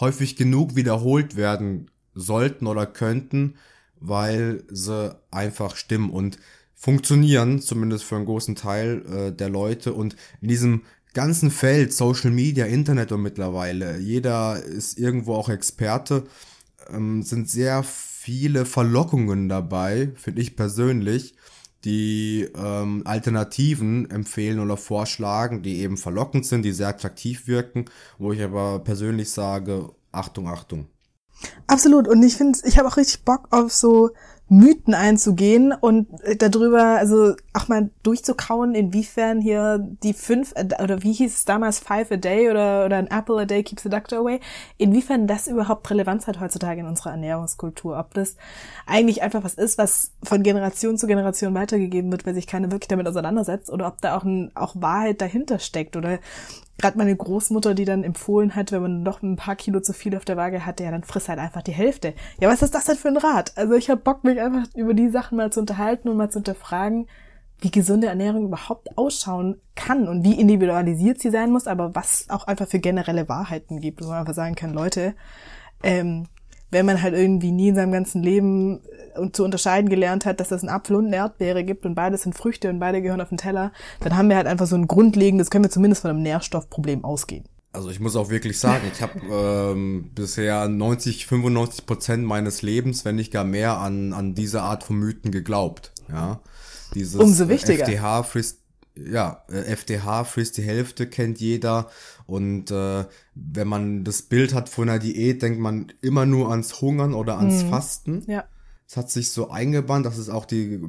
häufig 0.00 0.36
genug 0.36 0.76
wiederholt 0.76 1.36
werden 1.36 1.90
sollten 2.14 2.66
oder 2.66 2.86
könnten, 2.86 3.54
weil 4.00 4.64
sie 4.68 5.16
einfach 5.30 5.76
stimmen 5.76 6.10
und 6.10 6.38
funktionieren, 6.74 7.60
zumindest 7.60 8.04
für 8.04 8.16
einen 8.16 8.26
großen 8.26 8.54
Teil 8.54 9.04
äh, 9.06 9.32
der 9.32 9.48
Leute. 9.48 9.94
Und 9.94 10.16
in 10.40 10.48
diesem 10.48 10.82
ganzen 11.14 11.50
Feld, 11.50 11.92
Social 11.92 12.30
Media, 12.30 12.66
Internet 12.66 13.12
und 13.12 13.22
mittlerweile, 13.22 13.98
jeder 13.98 14.62
ist 14.62 14.98
irgendwo 14.98 15.34
auch 15.34 15.48
Experte, 15.48 16.24
ähm, 16.90 17.22
sind 17.22 17.50
sehr 17.50 17.82
viele 17.82 18.64
Verlockungen 18.64 19.48
dabei, 19.48 20.12
finde 20.16 20.42
ich 20.42 20.54
persönlich, 20.54 21.34
die 21.84 22.48
ähm, 22.56 23.02
Alternativen 23.04 24.10
empfehlen 24.10 24.60
oder 24.60 24.76
vorschlagen, 24.76 25.62
die 25.62 25.80
eben 25.80 25.96
verlockend 25.96 26.46
sind, 26.46 26.62
die 26.62 26.72
sehr 26.72 26.88
attraktiv 26.88 27.46
wirken, 27.46 27.84
wo 28.18 28.32
ich 28.32 28.42
aber 28.42 28.80
persönlich 28.80 29.30
sage, 29.30 29.90
Achtung, 30.10 30.48
Achtung. 30.48 30.88
Absolut. 31.66 32.08
Und 32.08 32.22
ich 32.22 32.36
finde, 32.36 32.58
ich 32.64 32.78
habe 32.78 32.88
auch 32.88 32.96
richtig 32.96 33.24
Bock 33.24 33.46
auf 33.50 33.72
so 33.72 34.10
Mythen 34.50 34.94
einzugehen 34.94 35.72
und 35.72 36.08
äh, 36.22 36.36
darüber, 36.36 36.82
also 36.82 37.34
auch 37.52 37.68
mal 37.68 37.90
durchzukauen, 38.02 38.74
inwiefern 38.74 39.40
hier 39.40 39.78
die 40.02 40.14
fünf, 40.14 40.52
äh, 40.54 40.68
oder 40.82 41.02
wie 41.02 41.12
hieß 41.12 41.34
es 41.34 41.44
damals, 41.44 41.78
five 41.78 42.10
a 42.10 42.16
day 42.16 42.50
oder, 42.50 42.86
oder 42.86 42.96
ein 42.96 43.08
apple 43.08 43.40
a 43.40 43.44
day 43.44 43.62
keeps 43.62 43.82
the 43.82 43.90
doctor 43.90 44.18
away, 44.20 44.40
inwiefern 44.78 45.26
das 45.26 45.48
überhaupt 45.48 45.88
Relevanz 45.90 46.26
hat 46.26 46.40
heutzutage 46.40 46.80
in 46.80 46.86
unserer 46.86 47.10
Ernährungskultur. 47.10 47.98
Ob 47.98 48.14
das 48.14 48.36
eigentlich 48.86 49.22
einfach 49.22 49.44
was 49.44 49.54
ist, 49.54 49.76
was 49.76 50.12
von 50.22 50.42
Generation 50.42 50.96
zu 50.96 51.06
Generation 51.06 51.54
weitergegeben 51.54 52.10
wird, 52.10 52.24
weil 52.24 52.34
sich 52.34 52.46
keiner 52.46 52.70
wirklich 52.70 52.88
damit 52.88 53.06
auseinandersetzt, 53.06 53.70
oder 53.70 53.86
ob 53.86 54.00
da 54.00 54.16
auch, 54.16 54.24
ein, 54.24 54.50
auch 54.54 54.74
Wahrheit 54.76 55.20
dahinter 55.20 55.58
steckt 55.58 55.96
oder 55.96 56.20
gerade 56.78 56.96
meine 56.96 57.14
Großmutter, 57.14 57.74
die 57.74 57.84
dann 57.84 58.04
empfohlen 58.04 58.54
hat, 58.54 58.72
wenn 58.72 58.82
man 58.82 59.02
noch 59.02 59.20
ein 59.22 59.36
paar 59.36 59.56
Kilo 59.56 59.80
zu 59.80 59.92
viel 59.92 60.16
auf 60.16 60.24
der 60.24 60.36
Waage 60.36 60.64
hatte, 60.64 60.84
ja, 60.84 60.90
dann 60.90 61.02
friss 61.02 61.28
halt 61.28 61.40
einfach 61.40 61.62
die 61.62 61.72
Hälfte. 61.72 62.14
Ja, 62.40 62.48
was 62.48 62.62
ist 62.62 62.74
das 62.74 62.84
denn 62.84 62.96
für 62.96 63.08
ein 63.08 63.16
Rat? 63.16 63.52
Also 63.56 63.74
ich 63.74 63.90
habe 63.90 64.00
Bock, 64.00 64.24
mich 64.24 64.40
einfach 64.40 64.72
über 64.74 64.94
die 64.94 65.10
Sachen 65.10 65.36
mal 65.36 65.52
zu 65.52 65.60
unterhalten 65.60 66.08
und 66.08 66.16
mal 66.16 66.30
zu 66.30 66.38
hinterfragen, 66.38 67.08
wie 67.60 67.72
gesunde 67.72 68.06
Ernährung 68.06 68.44
überhaupt 68.44 68.96
ausschauen 68.96 69.60
kann 69.74 70.06
und 70.06 70.22
wie 70.22 70.40
individualisiert 70.40 71.20
sie 71.20 71.30
sein 71.30 71.50
muss, 71.50 71.66
aber 71.66 71.96
was 71.96 72.26
auch 72.28 72.46
einfach 72.46 72.68
für 72.68 72.78
generelle 72.78 73.28
Wahrheiten 73.28 73.80
gibt, 73.80 74.02
wo 74.02 74.08
man 74.08 74.20
einfach 74.20 74.34
sagen 74.34 74.54
kann, 74.54 74.72
Leute, 74.72 75.14
ähm, 75.82 76.26
wenn 76.70 76.86
man 76.86 77.02
halt 77.02 77.14
irgendwie 77.14 77.50
nie 77.50 77.68
in 77.68 77.74
seinem 77.74 77.92
ganzen 77.92 78.22
Leben 78.22 78.80
und 79.16 79.34
zu 79.34 79.44
unterscheiden 79.44 79.88
gelernt 79.88 80.26
hat, 80.26 80.40
dass 80.40 80.50
es 80.50 80.62
einen 80.62 80.68
Apfel 80.68 80.96
und 80.96 81.06
eine 81.06 81.16
Erdbeere 81.16 81.64
gibt 81.64 81.86
und 81.86 81.94
beides 81.94 82.22
sind 82.22 82.36
Früchte 82.36 82.68
und 82.68 82.78
beide 82.78 83.02
gehören 83.02 83.20
auf 83.20 83.30
den 83.30 83.38
Teller, 83.38 83.72
dann 84.00 84.16
haben 84.16 84.28
wir 84.28 84.36
halt 84.36 84.46
einfach 84.46 84.66
so 84.66 84.76
ein 84.76 84.86
grundlegendes, 84.86 85.50
können 85.50 85.64
wir 85.64 85.70
zumindest 85.70 86.02
von 86.02 86.10
einem 86.10 86.22
Nährstoffproblem 86.22 87.04
ausgehen. 87.04 87.44
Also 87.72 87.90
ich 87.90 88.00
muss 88.00 88.16
auch 88.16 88.30
wirklich 88.30 88.58
sagen, 88.58 88.82
ich 88.92 89.02
habe 89.02 89.20
ähm, 89.30 90.10
bisher 90.14 90.68
90, 90.68 91.26
95 91.26 91.86
Prozent 91.86 92.24
meines 92.24 92.62
Lebens, 92.62 93.04
wenn 93.04 93.16
nicht 93.16 93.30
gar 93.30 93.44
mehr, 93.44 93.78
an, 93.78 94.12
an 94.12 94.34
diese 94.34 94.62
Art 94.62 94.84
von 94.84 94.96
Mythen 94.96 95.30
geglaubt. 95.30 95.92
Ja, 96.10 96.40
dieses 96.94 97.20
Umso 97.20 97.48
wichtiger. 97.48 97.84
FDH 97.84 98.22
frisst, 98.22 98.62
ja, 99.10 99.44
äh, 99.50 99.72
FDH 99.72 100.24
frisst 100.24 100.56
die 100.56 100.62
Hälfte 100.62 101.06
kennt 101.06 101.40
jeder 101.40 101.88
und 102.26 102.70
äh, 102.70 103.04
wenn 103.34 103.68
man 103.68 104.04
das 104.04 104.22
Bild 104.22 104.54
hat 104.54 104.68
von 104.68 104.88
einer 104.88 104.98
Diät, 104.98 105.42
denkt 105.42 105.60
man 105.60 105.92
immer 106.00 106.26
nur 106.26 106.50
ans 106.50 106.80
Hungern 106.80 107.14
oder 107.14 107.38
ans 107.38 107.64
mhm. 107.64 107.68
Fasten. 107.70 108.24
Ja 108.26 108.44
es 108.88 108.96
hat 108.96 109.10
sich 109.10 109.32
so 109.32 109.50
eingebannt, 109.50 110.06
dass 110.06 110.16
es 110.16 110.30
auch 110.30 110.46
die 110.46 110.80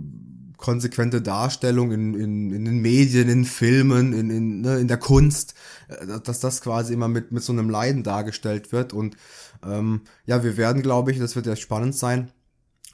konsequente 0.55 1.21
Darstellung 1.21 1.91
in, 1.91 2.13
in, 2.13 2.51
in 2.51 2.65
den 2.65 2.79
Medien, 2.79 3.27
in 3.27 3.43
Filmen, 3.43 4.13
in, 4.13 4.29
in, 4.29 4.61
ne, 4.61 4.77
in 4.77 4.87
der 4.87 4.97
Kunst, 4.97 5.53
äh, 5.89 6.19
dass 6.23 6.39
das 6.39 6.61
quasi 6.61 6.93
immer 6.93 7.09
mit, 7.09 7.31
mit 7.31 7.43
so 7.43 7.51
einem 7.51 7.69
Leiden 7.69 8.03
dargestellt 8.03 8.71
wird. 8.71 8.93
Und 8.93 9.17
ähm, 9.65 10.01
ja, 10.25 10.43
wir 10.43 10.55
werden, 10.55 10.81
glaube 10.81 11.11
ich, 11.11 11.19
das 11.19 11.35
wird 11.35 11.45
ja 11.45 11.57
spannend 11.57 11.93
sein. 11.93 12.31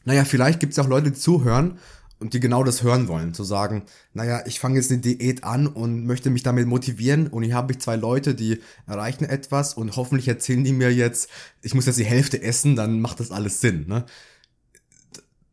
Naja, 0.06 0.26
vielleicht 0.26 0.60
gibt 0.60 0.74
es 0.74 0.80
auch 0.80 0.88
Leute, 0.88 1.12
die 1.12 1.18
zuhören 1.18 1.78
und 2.26 2.34
die 2.34 2.40
genau 2.40 2.64
das 2.64 2.84
hören 2.84 3.08
wollen, 3.08 3.34
zu 3.34 3.44
sagen, 3.44 3.84
naja, 4.14 4.44
ich 4.46 4.60
fange 4.60 4.76
jetzt 4.76 4.92
eine 4.92 5.02
Diät 5.02 5.44
an 5.44 5.68
und 5.68 6.06
möchte 6.06 6.30
mich 6.30 6.44
damit 6.44 6.68
motivieren 6.68 7.28
und 7.28 7.44
hier 7.44 7.56
habe 7.56 7.72
ich 7.72 7.80
zwei 7.80 7.96
Leute, 7.96 8.36
die 8.36 8.62
erreichen 8.88 9.26
etwas 9.26 9.74
und 9.74 9.96
hoffentlich 9.96 10.28
erzählen 10.28 10.64
die 10.64 10.74
mir 10.74 10.94
jetzt, 10.94 11.30
ich 11.62 11.74
muss 11.74 11.86
jetzt 11.86 12.00
die 12.00 12.06
Hälfte 12.06 12.42
essen, 12.42 12.76
dann 12.76 13.00
macht 13.00 13.20
das 13.20 13.32
alles 13.32 13.62
Sinn. 13.62 13.86
Ne? 13.88 14.06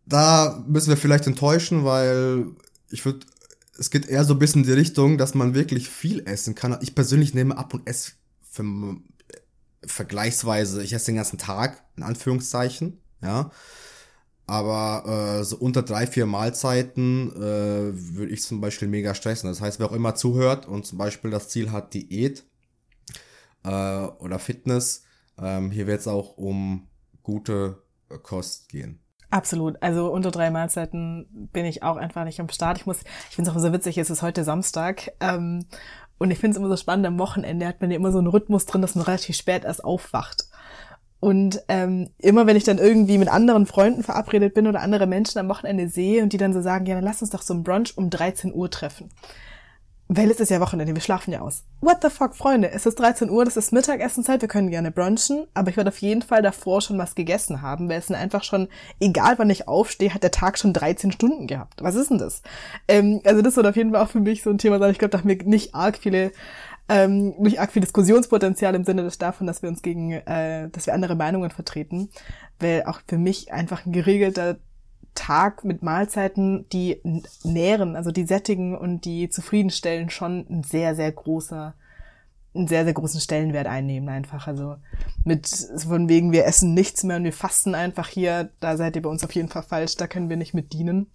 da 0.06 0.62
müssen 0.66 0.90
wir 0.90 0.96
vielleicht 0.96 1.26
enttäuschen, 1.26 1.84
weil 1.84 2.46
ich 2.90 3.04
würde, 3.04 3.26
es 3.78 3.90
geht 3.90 4.06
eher 4.06 4.24
so 4.24 4.34
ein 4.34 4.38
bisschen 4.38 4.62
in 4.62 4.68
die 4.68 4.74
Richtung, 4.74 5.18
dass 5.18 5.34
man 5.34 5.54
wirklich 5.54 5.88
viel 5.88 6.22
essen 6.26 6.54
kann. 6.54 6.76
Ich 6.80 6.94
persönlich 6.94 7.34
nehme 7.34 7.56
ab 7.56 7.72
und 7.74 7.86
esse 7.86 8.12
für, 8.50 8.96
vergleichsweise, 9.84 10.82
ich 10.82 10.92
esse 10.92 11.06
den 11.06 11.16
ganzen 11.16 11.38
Tag, 11.38 11.82
in 11.96 12.02
Anführungszeichen, 12.02 13.00
ja. 13.22 13.50
Aber 14.52 15.38
äh, 15.40 15.44
so 15.44 15.56
unter 15.56 15.80
drei, 15.82 16.06
vier 16.06 16.26
Mahlzeiten 16.26 17.32
äh, 17.34 17.38
würde 17.94 18.30
ich 18.30 18.42
zum 18.42 18.60
Beispiel 18.60 18.86
mega 18.86 19.14
stressen. 19.14 19.48
Das 19.48 19.62
heißt, 19.62 19.80
wer 19.80 19.86
auch 19.86 19.94
immer 19.94 20.14
zuhört 20.14 20.68
und 20.68 20.84
zum 20.84 20.98
Beispiel 20.98 21.30
das 21.30 21.48
Ziel 21.48 21.72
hat, 21.72 21.94
Diät 21.94 22.44
äh, 23.64 23.68
oder 23.70 24.38
Fitness, 24.38 25.04
ähm, 25.38 25.70
hier 25.70 25.86
wird 25.86 26.00
es 26.00 26.06
auch 26.06 26.36
um 26.36 26.86
gute 27.22 27.82
Kost 28.22 28.68
gehen. 28.68 29.00
Absolut. 29.30 29.82
Also 29.82 30.12
unter 30.12 30.30
drei 30.30 30.50
Mahlzeiten 30.50 31.48
bin 31.54 31.64
ich 31.64 31.82
auch 31.82 31.96
einfach 31.96 32.24
nicht 32.24 32.38
am 32.38 32.50
Start. 32.50 32.76
Ich 32.76 32.84
muss, 32.84 33.00
ich 33.30 33.34
finde 33.34 33.50
es 33.50 33.56
auch 33.56 33.60
so 33.60 33.72
witzig, 33.72 33.96
es 33.96 34.10
ist 34.10 34.20
heute 34.20 34.44
Samstag. 34.44 35.12
Ähm, 35.20 35.64
und 36.18 36.30
ich 36.30 36.38
finde 36.38 36.56
es 36.56 36.58
immer 36.58 36.68
so 36.68 36.76
spannend, 36.76 37.06
am 37.06 37.18
Wochenende 37.18 37.66
hat 37.66 37.80
man 37.80 37.90
ja 37.90 37.96
immer 37.96 38.12
so 38.12 38.18
einen 38.18 38.26
Rhythmus 38.26 38.66
drin, 38.66 38.82
dass 38.82 38.96
man 38.96 39.06
relativ 39.06 39.34
spät 39.34 39.64
erst 39.64 39.82
aufwacht. 39.82 40.44
Und 41.22 41.62
ähm, 41.68 42.10
immer 42.18 42.48
wenn 42.48 42.56
ich 42.56 42.64
dann 42.64 42.78
irgendwie 42.78 43.16
mit 43.16 43.28
anderen 43.28 43.64
Freunden 43.64 44.02
verabredet 44.02 44.54
bin 44.54 44.66
oder 44.66 44.80
andere 44.80 45.06
Menschen 45.06 45.38
am 45.38 45.48
Wochenende 45.48 45.86
sehe 45.88 46.20
und 46.20 46.32
die 46.32 46.36
dann 46.36 46.52
so 46.52 46.60
sagen, 46.60 46.84
ja, 46.84 46.96
dann 46.96 47.04
lass 47.04 47.22
uns 47.22 47.30
doch 47.30 47.42
so 47.42 47.54
ein 47.54 47.62
Brunch 47.62 47.96
um 47.96 48.10
13 48.10 48.52
Uhr 48.52 48.68
treffen. 48.72 49.08
Weil 50.08 50.32
es 50.32 50.40
ist 50.40 50.50
ja 50.50 50.58
Wochenende, 50.58 50.96
wir 50.96 51.00
schlafen 51.00 51.32
ja 51.32 51.40
aus. 51.40 51.62
What 51.80 51.98
the 52.02 52.10
fuck, 52.10 52.34
Freunde? 52.34 52.72
Es 52.72 52.86
ist 52.86 52.98
13 52.98 53.30
Uhr, 53.30 53.44
das 53.44 53.56
ist 53.56 53.72
Mittagessenzeit, 53.72 54.40
wir 54.40 54.48
können 54.48 54.68
gerne 54.68 54.90
brunchen, 54.90 55.46
aber 55.54 55.70
ich 55.70 55.76
werde 55.76 55.90
auf 55.90 55.98
jeden 55.98 56.22
Fall 56.22 56.42
davor 56.42 56.80
schon 56.80 56.98
was 56.98 57.14
gegessen 57.14 57.62
haben, 57.62 57.88
weil 57.88 58.00
es 58.00 58.08
dann 58.08 58.16
einfach 58.16 58.42
schon, 58.42 58.66
egal 58.98 59.38
wann 59.38 59.48
ich 59.48 59.68
aufstehe, 59.68 60.12
hat 60.12 60.24
der 60.24 60.32
Tag 60.32 60.58
schon 60.58 60.72
13 60.72 61.12
Stunden 61.12 61.46
gehabt. 61.46 61.84
Was 61.84 61.94
ist 61.94 62.10
denn 62.10 62.18
das? 62.18 62.42
Ähm, 62.88 63.20
also 63.24 63.42
das 63.42 63.54
wird 63.54 63.68
auf 63.68 63.76
jeden 63.76 63.92
Fall 63.92 64.02
auch 64.02 64.10
für 64.10 64.18
mich 64.18 64.42
so 64.42 64.50
ein 64.50 64.58
Thema 64.58 64.80
sein. 64.80 64.90
Ich 64.90 64.98
glaube, 64.98 65.12
da 65.12 65.18
haben 65.18 65.28
wir 65.28 65.40
nicht 65.44 65.72
arg 65.72 65.98
viele 65.98 66.32
ähm, 66.88 67.34
nicht 67.38 67.60
arg 67.60 67.72
viel 67.72 67.82
Diskussionspotenzial 67.82 68.74
im 68.74 68.84
Sinne 68.84 69.02
des 69.02 69.18
davon, 69.18 69.46
dass 69.46 69.62
wir 69.62 69.68
uns 69.68 69.82
gegen, 69.82 70.12
äh, 70.12 70.68
dass 70.70 70.86
wir 70.86 70.94
andere 70.94 71.14
Meinungen 71.14 71.50
vertreten, 71.50 72.10
weil 72.58 72.84
auch 72.84 73.00
für 73.06 73.18
mich 73.18 73.52
einfach 73.52 73.86
ein 73.86 73.92
geregelter 73.92 74.58
Tag 75.14 75.64
mit 75.64 75.82
Mahlzeiten, 75.82 76.66
die 76.70 77.00
nähren, 77.44 77.96
also 77.96 78.10
die 78.10 78.26
sättigen 78.26 78.76
und 78.76 79.04
die 79.04 79.28
zufriedenstellen, 79.28 80.10
schon 80.10 80.46
ein 80.48 80.62
sehr, 80.64 80.94
sehr 80.94 81.12
großer, 81.12 81.74
einen 82.54 82.68
sehr, 82.68 82.84
sehr 82.84 82.94
großen 82.94 83.20
Stellenwert 83.20 83.66
einnehmen 83.66 84.08
einfach. 84.08 84.46
Also 84.46 84.76
mit 85.24 85.48
von 85.86 86.08
wegen, 86.08 86.32
wir 86.32 86.46
essen 86.46 86.72
nichts 86.74 87.04
mehr 87.04 87.16
und 87.16 87.24
wir 87.24 87.32
fasten 87.32 87.74
einfach 87.74 88.08
hier, 88.08 88.50
da 88.60 88.76
seid 88.76 88.96
ihr 88.96 89.02
bei 89.02 89.10
uns 89.10 89.22
auf 89.22 89.32
jeden 89.32 89.48
Fall 89.48 89.62
falsch, 89.62 89.96
da 89.96 90.06
können 90.06 90.30
wir 90.30 90.36
nicht 90.36 90.54
mit 90.54 90.72
dienen. 90.72 91.08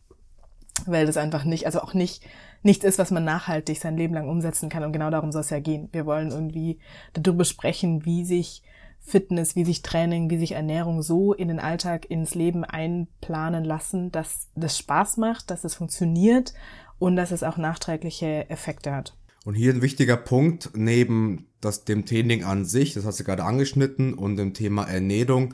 Weil 0.85 1.07
das 1.07 1.17
einfach 1.17 1.43
nicht, 1.43 1.65
also 1.65 1.81
auch 1.81 1.95
nicht 1.95 2.23
nichts 2.67 2.85
ist, 2.85 2.99
was 2.99 3.09
man 3.09 3.23
nachhaltig 3.23 3.79
sein 3.79 3.97
Leben 3.97 4.13
lang 4.13 4.29
umsetzen 4.29 4.69
kann. 4.69 4.83
Und 4.83 4.93
genau 4.93 5.09
darum 5.09 5.31
soll 5.31 5.41
es 5.41 5.49
ja 5.49 5.59
gehen. 5.59 5.89
Wir 5.91 6.05
wollen 6.05 6.29
irgendwie 6.29 6.79
darüber 7.13 7.45
sprechen, 7.45 8.05
wie 8.05 8.23
sich 8.23 8.61
Fitness, 8.99 9.55
wie 9.55 9.65
sich 9.65 9.81
Training, 9.81 10.29
wie 10.29 10.37
sich 10.37 10.51
Ernährung 10.51 11.01
so 11.01 11.33
in 11.33 11.47
den 11.47 11.59
Alltag, 11.59 12.09
ins 12.11 12.35
Leben 12.35 12.63
einplanen 12.63 13.63
lassen, 13.63 14.11
dass 14.11 14.49
das 14.55 14.77
Spaß 14.77 15.17
macht, 15.17 15.49
dass 15.49 15.63
es 15.63 15.75
funktioniert 15.75 16.53
und 16.99 17.15
dass 17.15 17.31
es 17.31 17.41
auch 17.41 17.57
nachträgliche 17.57 18.49
Effekte 18.49 18.93
hat. 18.93 19.15
Und 19.45 19.55
hier 19.55 19.73
ein 19.73 19.81
wichtiger 19.81 20.17
Punkt 20.17 20.71
neben 20.75 21.47
das, 21.61 21.85
dem 21.85 22.05
Training 22.05 22.43
an 22.43 22.65
sich, 22.65 22.93
das 22.93 23.05
hast 23.05 23.19
du 23.19 23.23
gerade 23.23 23.45
angeschnitten, 23.45 24.13
und 24.13 24.35
dem 24.35 24.53
Thema 24.53 24.83
Ernährung 24.83 25.53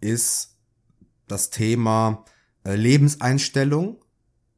ist 0.00 0.58
das 1.26 1.48
Thema 1.48 2.24
äh, 2.64 2.74
Lebenseinstellung. 2.74 3.96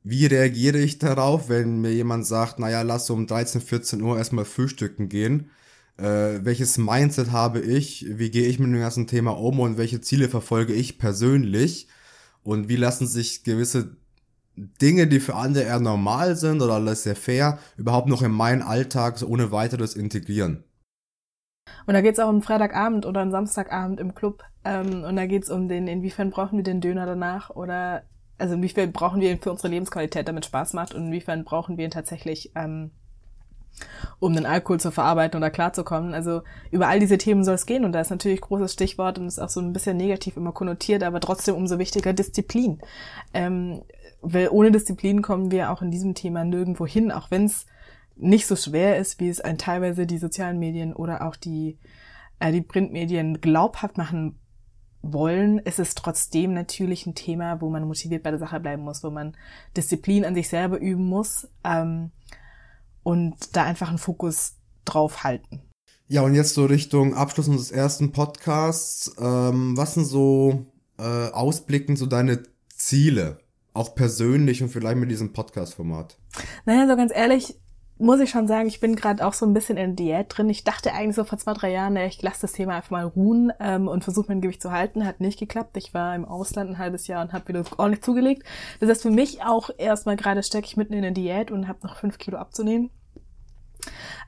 Wie 0.05 0.27
reagiere 0.27 0.79
ich 0.79 0.99
darauf, 0.99 1.49
wenn 1.49 1.81
mir 1.81 1.93
jemand 1.93 2.27
sagt, 2.27 2.59
naja, 2.59 2.83
lass 2.83 3.09
um 3.11 3.27
13, 3.27 3.61
14 3.61 4.03
Uhr 4.03 4.19
erstmal 4.19 4.45
frühstücken 4.45 5.09
gehen? 5.09 5.51
äh, 5.99 6.45
welches 6.45 6.79
Mindset 6.79 7.33
habe 7.33 7.61
ich, 7.61 8.07
wie 8.09 8.31
gehe 8.31 8.47
ich 8.47 8.59
mit 8.59 8.69
dem 8.69 8.81
ganzen 8.81 9.07
Thema 9.07 9.33
um 9.33 9.61
und 9.61 9.79
welche 9.79 10.01
Ziele 10.01 10.29
verfolge 10.29 10.73
ich 10.73 10.99
persönlich 10.99 11.89
und 12.43 12.69
wie 12.69 12.77
lassen 12.77 13.07
sich 13.07 13.45
gewisse 13.45 13.97
Dinge, 14.57 15.07
die 15.07 15.21
für 15.21 15.35
andere 15.35 15.65
eher 15.65 15.81
normal 15.81 16.37
sind 16.37 16.61
oder 16.61 16.75
alles 16.75 17.05
sehr 17.05 17.17
fair, 17.17 17.59
überhaupt 17.77 18.09
noch 18.09 18.23
in 18.23 18.33
meinen 18.33 18.63
Alltag 18.63 19.19
so 19.19 19.27
ohne 19.27 19.51
weiteres 19.51 19.95
integrieren. 19.95 20.65
Und 21.87 21.95
da 21.95 22.01
geht 22.01 22.15
es 22.15 22.21
auch 22.21 22.29
um 22.29 22.43
Freitagabend 22.43 23.07
oder 23.07 23.23
einen 23.23 23.31
Samstagabend 23.31 23.99
im 23.99 24.15
Club. 24.15 24.43
Ähm, 24.65 25.05
und 25.05 25.17
da 25.17 25.27
geht 25.27 25.45
es 25.45 25.51
um 25.51 25.69
den, 25.69 25.89
inwiefern 25.89 26.31
brauchen 26.31 26.59
wir 26.59 26.65
den 26.65 26.81
Döner 26.81 27.07
danach 27.07 27.51
oder 27.51 28.03
also 28.43 28.55
inwiefern 28.55 28.93
brauchen 28.93 29.21
wir 29.21 29.31
ihn 29.31 29.41
für 29.41 29.53
unsere 29.53 29.69
Lebensqualität, 29.69 30.27
damit 30.27 30.45
Spaß 30.45 30.73
macht 30.73 30.95
und 30.95 31.07
inwiefern 31.07 31.45
brauchen 31.45 31.79
wir 31.79 31.85
ihn 31.85 31.93
tatsächlich 31.93 32.51
ähm, 32.57 32.91
um 34.19 34.35
den 34.35 34.47
Alkohol 34.47 34.81
zu 34.81 34.91
verarbeiten 34.91 35.39
oder 35.39 35.51
klarzukommen. 35.51 36.13
Also 36.13 36.43
über 36.73 36.89
all 36.89 36.99
diese 36.99 37.19
Themen 37.19 37.45
soll 37.45 37.55
es 37.55 37.67
gehen 37.67 37.85
und 37.85 37.93
da 37.93 38.01
ist 38.01 38.11
natürlich 38.11 38.41
großes 38.41 38.73
Stichwort 38.73 39.19
und 39.19 39.29
ist 39.29 39.39
auch 39.39 39.49
so 39.49 39.61
ein 39.61 39.73
bisschen 39.73 39.97
negativ 39.97 40.37
immer 40.37 40.51
konnotiert, 40.51 41.05
aber 41.05 41.21
trotzdem 41.21 41.55
umso 41.55 41.79
wichtiger 41.79 42.13
Disziplin. 42.13 42.81
Ähm, 43.33 43.83
weil 44.21 44.49
ohne 44.51 44.73
Disziplin 44.73 45.23
kommen 45.23 45.53
wir 45.53 45.71
auch 45.71 45.81
in 45.81 45.93
diesem 45.93 46.15
Thema 46.15 46.45
nirgendwo 46.45 46.85
hin, 46.85 47.13
auch 47.13 47.31
wenn 47.31 47.45
es 47.45 47.67
nicht 48.17 48.49
so 48.49 48.57
schwer 48.57 48.99
ist, 48.99 49.21
wie 49.21 49.29
es 49.29 49.41
ein 49.41 49.57
teilweise 49.57 50.05
die 50.05 50.19
sozialen 50.19 50.59
Medien 50.59 50.95
oder 50.95 51.25
auch 51.25 51.37
die, 51.37 51.79
äh, 52.41 52.51
die 52.51 52.61
Printmedien 52.61 53.41
glaubhaft 53.41 53.97
machen 53.97 54.39
wollen, 55.03 55.59
ist 55.59 55.79
es 55.79 55.95
trotzdem 55.95 56.55
natürlich 56.55 57.07
ein 57.07 57.15
Thema, 57.15 57.61
wo 57.61 57.69
man 57.69 57.87
motiviert 57.87 58.23
bei 58.23 58.31
der 58.31 58.39
Sache 58.39 58.61
bleiben 58.61 58.83
muss, 58.83 59.03
wo 59.03 59.11
man 59.11 59.37
Disziplin 59.77 60.25
an 60.25 60.35
sich 60.35 60.49
selber 60.49 60.79
üben 60.79 61.05
muss 61.05 61.49
ähm, 61.65 62.11
und 63.03 63.57
da 63.57 63.65
einfach 63.65 63.89
einen 63.89 63.99
Fokus 63.99 64.55
drauf 64.85 65.25
halten. 65.25 65.63
Ja, 66.09 66.23
und 66.23 66.35
jetzt 66.35 66.55
so 66.55 66.67
Richtung 66.67 67.15
Abschluss 67.15 67.49
unseres 67.49 67.71
ersten 67.71 68.13
Podcasts. 68.13 69.15
Ähm, 69.19 69.77
was 69.77 69.95
sind 69.95 70.05
so 70.05 70.67
äh, 70.99 71.29
ausblickend 71.31 71.99
so 71.99 72.07
deine 72.07 72.43
Ziele? 72.69 73.39
Auch 73.75 73.95
persönlich 73.95 74.63
und 74.63 74.69
vielleicht 74.69 74.99
mit 74.99 75.11
diesem 75.11 75.33
Podcast-Format? 75.33 76.19
Naja, 76.67 76.87
so 76.87 76.97
ganz 76.97 77.13
ehrlich, 77.15 77.59
muss 78.03 78.21
ich 78.21 78.31
schon 78.31 78.49
sagen, 78.49 78.67
ich 78.67 78.81
bin 78.81 78.97
gerade 78.97 79.25
auch 79.27 79.33
so 79.33 79.47
ein 79.47 79.55
bisschen 79.55 79.77
in 79.79 79.97
Diät 79.97 80.27
drin. 80.29 80.51
Ich 80.51 80.65
dachte 80.65 80.93
eigentlich 80.93 81.17
so 81.17 81.25
vor 81.25 81.39
zwei, 81.39 81.55
drei 81.55 81.71
Jahren, 81.71 81.97
ich 81.97 82.21
lasse 82.21 82.43
das 82.43 82.53
Thema 82.53 82.75
einfach 82.75 82.91
mal 82.91 83.05
ruhen 83.05 83.53
ähm, 83.61 83.87
und 83.89 84.03
versuche 84.03 84.27
mein 84.29 84.41
Gewicht 84.41 84.61
zu 84.61 84.73
halten. 84.73 85.07
Hat 85.07 85.21
nicht 85.21 85.39
geklappt. 85.39 85.77
Ich 85.77 85.95
war 85.95 86.15
im 86.15 86.25
Ausland 86.25 86.71
ein 86.71 86.79
halbes 86.79 87.07
Jahr 87.07 87.23
und 87.23 87.33
habe 87.33 87.49
wieder 87.49 87.65
ordentlich 87.79 88.03
zugelegt. 88.03 88.43
Das 88.81 88.91
heißt, 88.91 89.03
für 89.03 89.11
mich 89.11 89.45
auch 89.45 89.71
erstmal 89.79 90.17
gerade 90.17 90.43
stecke 90.43 90.67
ich 90.67 90.77
mitten 90.77 90.95
in 90.95 91.03
der 91.03 91.13
Diät 91.13 91.51
und 91.51 91.69
habe 91.69 91.79
noch 91.87 91.97
fünf 91.97 92.19
Kilo 92.19 92.39
abzunehmen. 92.39 92.91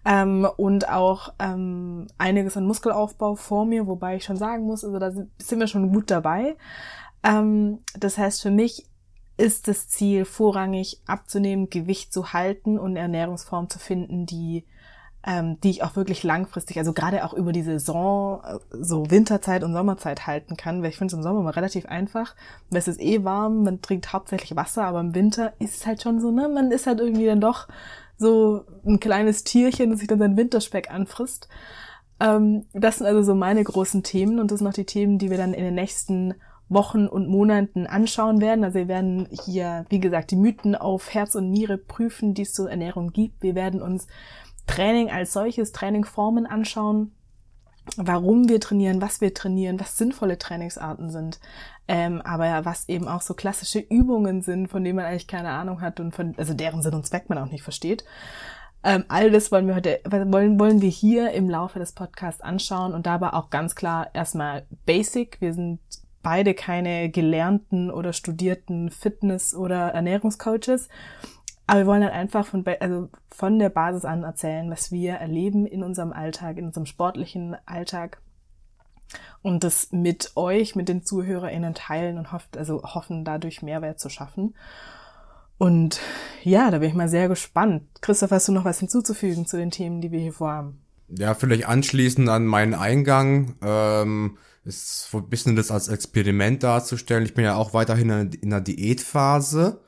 Ähm, 0.04 0.46
und 0.56 0.88
auch 0.88 1.32
ähm, 1.38 2.06
einiges 2.16 2.56
an 2.56 2.66
Muskelaufbau 2.66 3.34
vor 3.34 3.66
mir, 3.66 3.86
wobei 3.86 4.16
ich 4.16 4.24
schon 4.24 4.36
sagen 4.36 4.64
muss, 4.64 4.84
also 4.84 4.98
da 4.98 5.10
sind 5.10 5.60
wir 5.60 5.66
schon 5.66 5.92
gut 5.92 6.10
dabei. 6.10 6.56
Ähm, 7.22 7.80
das 7.98 8.18
heißt, 8.18 8.42
für 8.42 8.50
mich 8.50 8.86
ist 9.36 9.68
das 9.68 9.88
Ziel 9.88 10.24
vorrangig 10.24 11.00
abzunehmen, 11.06 11.70
Gewicht 11.70 12.12
zu 12.12 12.32
halten 12.32 12.78
und 12.78 12.96
Ernährungsform 12.96 13.68
zu 13.68 13.78
finden, 13.78 14.26
die 14.26 14.64
ähm, 15.26 15.58
die 15.62 15.70
ich 15.70 15.82
auch 15.82 15.96
wirklich 15.96 16.22
langfristig, 16.22 16.78
also 16.78 16.92
gerade 16.92 17.24
auch 17.24 17.32
über 17.32 17.52
die 17.52 17.62
Saison, 17.62 18.42
äh, 18.44 18.58
so 18.70 19.10
Winterzeit 19.10 19.64
und 19.64 19.72
Sommerzeit 19.72 20.26
halten 20.26 20.56
kann, 20.56 20.82
weil 20.82 20.90
ich 20.90 20.98
finde 20.98 21.12
es 21.12 21.16
im 21.16 21.22
Sommer 21.22 21.40
mal 21.40 21.50
relativ 21.50 21.86
einfach, 21.86 22.34
weil 22.70 22.78
es 22.78 22.88
ist 22.88 23.00
eh 23.00 23.24
warm, 23.24 23.62
man 23.62 23.80
trinkt 23.80 24.12
hauptsächlich 24.12 24.54
Wasser, 24.54 24.84
aber 24.84 25.00
im 25.00 25.14
Winter 25.14 25.54
ist 25.58 25.76
es 25.76 25.86
halt 25.86 26.02
schon 26.02 26.20
so, 26.20 26.30
ne, 26.30 26.48
man 26.48 26.70
ist 26.70 26.86
halt 26.86 27.00
irgendwie 27.00 27.26
dann 27.26 27.40
doch 27.40 27.68
so 28.18 28.64
ein 28.86 29.00
kleines 29.00 29.44
Tierchen, 29.44 29.90
das 29.90 30.00
sich 30.00 30.08
dann 30.08 30.18
sein 30.18 30.36
Winterspeck 30.36 30.90
anfrisst. 30.90 31.48
Ähm, 32.20 32.66
das 32.74 32.98
sind 32.98 33.06
also 33.06 33.22
so 33.22 33.34
meine 33.34 33.64
großen 33.64 34.02
Themen 34.02 34.38
und 34.38 34.50
das 34.50 34.58
sind 34.58 34.68
auch 34.68 34.74
die 34.74 34.84
Themen, 34.84 35.18
die 35.18 35.30
wir 35.30 35.38
dann 35.38 35.54
in 35.54 35.64
den 35.64 35.74
nächsten 35.74 36.34
Wochen 36.68 37.06
und 37.06 37.28
Monaten 37.28 37.86
anschauen 37.86 38.40
werden. 38.40 38.64
Also 38.64 38.78
wir 38.78 38.88
werden 38.88 39.28
hier, 39.44 39.84
wie 39.88 40.00
gesagt, 40.00 40.30
die 40.30 40.36
Mythen 40.36 40.74
auf 40.74 41.12
Herz 41.12 41.34
und 41.34 41.50
Niere 41.50 41.78
prüfen, 41.78 42.34
die 42.34 42.42
es 42.42 42.52
zur 42.52 42.70
Ernährung 42.70 43.12
gibt. 43.12 43.42
Wir 43.42 43.54
werden 43.54 43.82
uns 43.82 44.06
Training 44.66 45.10
als 45.10 45.32
solches, 45.32 45.72
Trainingformen 45.72 46.46
anschauen, 46.46 47.12
warum 47.96 48.48
wir 48.48 48.60
trainieren, 48.60 49.02
was 49.02 49.20
wir 49.20 49.34
trainieren, 49.34 49.78
was 49.78 49.98
sinnvolle 49.98 50.38
Trainingsarten 50.38 51.10
sind, 51.10 51.38
ähm, 51.86 52.22
aber 52.22 52.64
was 52.64 52.88
eben 52.88 53.08
auch 53.08 53.20
so 53.20 53.34
klassische 53.34 53.78
Übungen 53.78 54.40
sind, 54.40 54.68
von 54.68 54.82
denen 54.82 54.96
man 54.96 55.04
eigentlich 55.04 55.26
keine 55.26 55.50
Ahnung 55.50 55.82
hat 55.82 56.00
und 56.00 56.14
von, 56.14 56.34
also 56.38 56.54
deren 56.54 56.82
Sinn 56.82 56.94
und 56.94 57.06
Zweck 57.06 57.28
man 57.28 57.38
auch 57.38 57.50
nicht 57.50 57.62
versteht. 57.62 58.04
Ähm, 58.82 59.04
all 59.08 59.30
das 59.30 59.52
wollen 59.52 59.66
wir 59.66 59.74
heute, 59.74 60.00
wollen, 60.04 60.58
wollen 60.58 60.82
wir 60.82 60.90
hier 60.90 61.32
im 61.32 61.48
Laufe 61.48 61.78
des 61.78 61.92
Podcasts 61.92 62.42
anschauen 62.42 62.94
und 62.94 63.06
dabei 63.06 63.32
auch 63.32 63.50
ganz 63.50 63.74
klar 63.74 64.10
erstmal 64.14 64.66
Basic. 64.84 65.40
Wir 65.40 65.54
sind 65.54 65.80
beide 66.24 66.54
keine 66.54 67.10
gelernten 67.10 67.92
oder 67.92 68.12
studierten 68.12 68.90
Fitness- 68.90 69.54
oder 69.54 69.90
Ernährungscoaches. 69.90 70.88
Aber 71.66 71.80
wir 71.80 71.86
wollen 71.86 72.02
halt 72.02 72.12
einfach 72.12 72.46
von, 72.46 72.64
also 72.80 73.08
von 73.30 73.58
der 73.58 73.68
Basis 73.68 74.04
an 74.04 74.24
erzählen, 74.24 74.70
was 74.70 74.90
wir 74.90 75.14
erleben 75.14 75.66
in 75.66 75.84
unserem 75.84 76.12
Alltag, 76.12 76.56
in 76.56 76.66
unserem 76.66 76.86
sportlichen 76.86 77.56
Alltag. 77.66 78.20
Und 79.42 79.62
das 79.62 79.92
mit 79.92 80.32
euch, 80.34 80.74
mit 80.74 80.88
den 80.88 81.04
ZuhörerInnen 81.04 81.74
teilen 81.74 82.18
und 82.18 82.32
hofft, 82.32 82.56
also 82.56 82.82
hoffen, 82.82 83.24
dadurch 83.24 83.62
Mehrwert 83.62 84.00
zu 84.00 84.08
schaffen. 84.08 84.54
Und 85.58 86.00
ja, 86.42 86.70
da 86.70 86.78
bin 86.78 86.88
ich 86.88 86.94
mal 86.94 87.08
sehr 87.08 87.28
gespannt. 87.28 87.84
Christoph, 88.00 88.32
hast 88.32 88.48
du 88.48 88.52
noch 88.52 88.64
was 88.64 88.80
hinzuzufügen 88.80 89.46
zu 89.46 89.56
den 89.56 89.70
Themen, 89.70 90.00
die 90.00 90.10
wir 90.10 90.20
hier 90.20 90.32
vorhaben? 90.32 90.80
Ja, 91.08 91.34
vielleicht 91.34 91.66
anschließend 91.66 92.28
an 92.28 92.46
meinen 92.46 92.74
Eingang. 92.74 93.56
Ähm 93.62 94.38
ist 94.64 95.10
so 95.10 95.18
ein 95.18 95.28
bisschen 95.28 95.56
das 95.56 95.70
als 95.70 95.88
Experiment 95.88 96.62
darzustellen. 96.62 97.24
Ich 97.24 97.34
bin 97.34 97.44
ja 97.44 97.56
auch 97.56 97.74
weiterhin 97.74 98.32
in 98.32 98.50
der 98.50 98.60
Diätphase. 98.60 99.80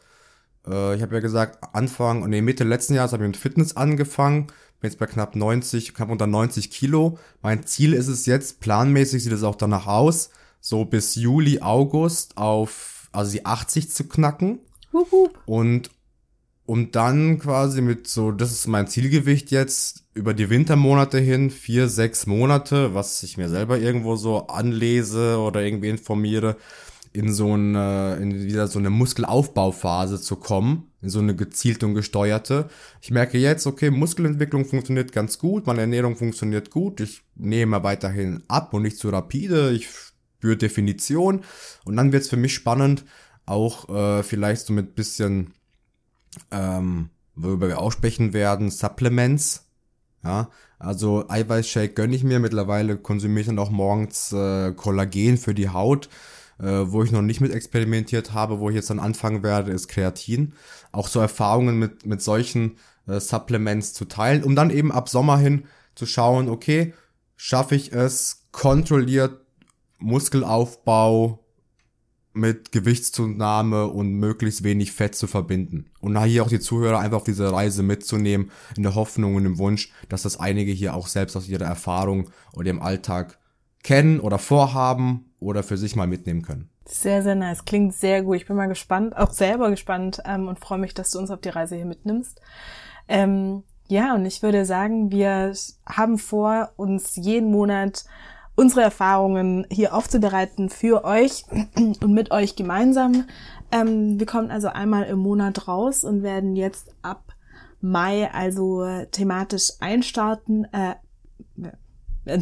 Äh, 0.67 0.97
ich 0.97 1.03
habe 1.03 1.15
ja 1.15 1.21
gesagt, 1.21 1.59
Anfang, 1.75 2.23
und 2.23 2.31
nee, 2.31 2.43
Mitte 2.43 2.65
letzten 2.65 2.95
Jahres 2.95 3.12
habe 3.12 3.25
ich 3.25 3.29
mit 3.29 3.37
Fitness 3.37 3.77
angefangen. 3.77 4.49
Bin 4.81 4.91
jetzt 4.91 4.99
bei 4.99 5.07
knapp 5.07 5.35
90, 5.35 5.95
knapp 5.95 6.11
unter 6.11 6.27
90 6.27 6.71
Kilo. 6.71 7.19
Mein 7.41 7.65
Ziel 7.65 7.95
ist 7.95 8.09
es 8.09 8.27
jetzt, 8.27 8.61
planmäßig 8.61 9.23
sieht 9.23 9.33
es 9.33 9.43
auch 9.43 9.57
danach 9.57 9.87
aus, 9.87 10.31
so 10.61 10.85
bis 10.85 11.15
Juli, 11.15 11.61
August 11.61 12.37
auf, 12.37 13.09
also 13.12 13.33
die 13.33 13.47
80 13.47 13.91
zu 13.91 14.05
knacken. 14.07 14.61
Und 15.47 15.91
um 16.67 16.91
dann 16.91 17.39
quasi 17.39 17.81
mit 17.81 18.09
so, 18.09 18.33
das 18.33 18.53
ist 18.53 18.67
mein 18.67 18.89
Zielgewicht 18.89 19.51
jetzt, 19.51 20.06
über 20.16 20.35
die 20.35 20.50
Wintermonate 20.50 21.18
hin, 21.18 21.50
vier, 21.50 21.88
sechs 21.88 22.26
Monate, 22.26 22.94
was 22.94 23.22
ich 23.22 23.37
mir 23.37 23.48
selber 23.48 23.79
irgendwo 23.79 24.16
so 24.16 24.46
anlese 24.46 25.38
oder 25.38 25.62
irgendwie 25.62 25.90
informiere, 25.90 26.57
in 27.12 27.33
so 27.33 27.52
eine, 27.52 28.18
in 28.20 28.35
wieder 28.44 28.66
so 28.66 28.79
eine 28.79 28.90
Muskelaufbauphase 28.90 30.20
zu 30.20 30.37
kommen, 30.37 30.90
in 31.02 31.11
so 31.11 31.18
eine 31.18 31.37
gezielte 31.37 31.87
und 31.87 31.94
gesteuerte. 31.94 32.68
Ich 33.00 33.11
merke 33.11 33.38
jetzt, 33.38 33.66
okay, 33.66 33.90
Muskelentwicklung 33.90 34.64
funktioniert 34.64 35.12
ganz 35.12 35.38
gut, 35.38 35.66
meine 35.66 35.83
Ernährung 35.83 36.16
funktioniert 36.16 36.70
gut, 36.70 37.00
ich 37.00 37.22
nehme 37.35 37.83
weiterhin 37.83 38.42
ab 38.48 38.74
und 38.74 38.83
nicht 38.83 38.98
zu 38.98 39.11
rapide, 39.11 39.70
ich 39.70 39.88
spüre 39.88 40.57
Definition 40.57 41.42
und 41.85 41.96
dann 41.96 42.12
wird's 42.12 42.29
für 42.29 42.37
mich 42.37 42.55
spannend, 42.55 43.05
auch 43.44 43.88
äh, 43.88 44.22
vielleicht 44.22 44.66
so 44.66 44.72
mit 44.72 44.94
bisschen 44.94 45.52
ähm, 46.50 47.11
worüber 47.37 47.68
wir 47.68 47.81
auch 47.81 47.92
sprechen 47.92 48.33
werden, 48.33 48.70
Supplements. 48.70 49.65
Ja, 50.27 50.51
also 50.81 51.29
Eiweißshake 51.29 51.95
gönne 51.95 52.17
ich 52.17 52.25
mir. 52.25 52.41
Mittlerweile 52.41 52.97
konsumiere 52.97 53.43
ich 53.43 53.47
dann 53.47 53.61
auch 53.61 53.71
morgens 53.71 54.33
äh, 54.33 54.73
Kollagen 54.73 55.39
für 55.39 55.55
die 55.55 55.69
Haut. 55.69 56.09
Äh, 56.59 56.91
wo 56.91 57.05
ich 57.05 57.12
noch 57.12 57.23
nicht 57.23 57.41
mit 57.41 57.53
experimentiert 57.53 58.33
habe, 58.33 58.59
wo 58.59 58.71
ich 58.71 58.75
jetzt 58.75 58.91
dann 58.91 58.99
anfangen 58.99 59.43
werde, 59.43 59.71
ist 59.71 59.89
Kreatin. 59.89 60.55
Auch 60.91 61.07
so 61.07 61.21
Erfahrungen 61.21 61.79
mit, 61.79 62.07
mit 62.07 62.23
solchen 62.23 62.79
äh, 63.07 63.21
Supplements 63.21 63.93
zu 63.93 64.07
teilen, 64.07 64.43
um 64.43 64.57
dann 64.57 64.71
eben 64.71 64.91
ab 64.91 65.09
Sommer 65.09 65.39
hin 65.39 65.67
zu 65.95 66.07
schauen, 66.07 66.49
okay, 66.49 66.95
schaffe 67.37 67.77
ich 67.77 67.93
es 67.93 68.47
kontrolliert 68.53 69.39
Muskelaufbau 69.99 71.45
mit 72.37 72.72
Gewichtszunahme 72.72 73.87
und 73.87 74.12
möglichst 74.12 74.62
wenig 74.62 74.92
Fett 74.92 75.14
zu 75.14 75.27
verbinden. 75.27 75.87
Und 76.01 76.22
hier 76.25 76.42
auch 76.42 76.49
die 76.49 76.61
Zuhörer 76.61 76.99
einfach 76.99 77.18
auf 77.18 77.25
diese 77.25 77.53
Reise 77.53 77.83
mitzunehmen, 77.83 78.51
in 78.77 78.83
der 78.83 78.94
Hoffnung 78.94 79.35
und 79.35 79.46
im 79.46 79.59
Wunsch, 79.59 79.92
dass 80.09 80.22
das 80.22 80.38
einige 80.38 80.72
hier 80.72 80.94
auch 80.94 81.07
selbst 81.07 81.37
aus 81.37 81.49
ihrer 81.49 81.64
Erfahrung 81.64 82.31
oder 82.53 82.70
im 82.70 82.83
Alltag 82.83 83.38
kennen 83.83 84.20
oder 84.20 84.38
vorhaben 84.38 85.33
oder 85.38 85.62
für 85.62 85.77
sich 85.77 85.96
mal 85.96 86.07
mitnehmen 86.07 86.42
können. 86.42 86.70
Sehr, 86.87 87.22
sehr 87.22 87.35
nice. 87.35 87.64
Klingt 87.64 87.94
sehr 87.94 88.22
gut. 88.22 88.37
Ich 88.37 88.46
bin 88.46 88.57
mal 88.57 88.66
gespannt, 88.66 89.16
auch 89.16 89.33
selber 89.33 89.70
gespannt 89.70 90.20
ähm, 90.25 90.46
und 90.49 90.61
freue 90.61 90.79
mich, 90.79 90.94
dass 90.94 91.11
du 91.11 91.18
uns 91.18 91.31
auf 91.31 91.40
die 91.40 91.49
Reise 91.49 91.77
hier 91.77 91.85
mitnimmst. 91.85 92.40
Ähm, 93.09 93.64
ja, 93.88 94.14
und 94.14 94.25
ich 94.25 94.42
würde 94.42 94.64
sagen, 94.64 95.11
wir 95.11 95.53
haben 95.87 96.18
vor, 96.18 96.72
uns 96.77 97.16
jeden 97.16 97.51
Monat 97.51 98.05
unsere 98.57 98.81
Erfahrungen 98.81 99.66
hier 99.71 99.95
aufzubereiten 99.95 100.71
für 100.71 101.05
euch 101.05 101.45
und 101.77 102.12
mit 102.12 102.33
euch 102.33 102.57
gemeinsam. 102.57 103.27
Ähm, 103.71 104.19
wir 104.19 104.27
kommen 104.27 104.51
also 104.51 104.69
einmal 104.69 105.05
im 105.05 105.19
Monat 105.19 105.69
raus 105.69 106.03
und 106.03 106.23
werden 106.23 106.57
jetzt 106.57 106.95
ab 107.03 107.35
Mai 107.81 108.31
also 108.33 108.85
thematisch 109.12 109.73
einstarten, 109.81 110.66
äh, 110.73 110.95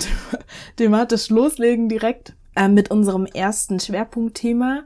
thematisch 0.77 1.29
loslegen 1.29 1.88
direkt 1.88 2.37
äh, 2.55 2.68
mit 2.68 2.90
unserem 2.90 3.27
ersten 3.27 3.81
Schwerpunktthema. 3.81 4.85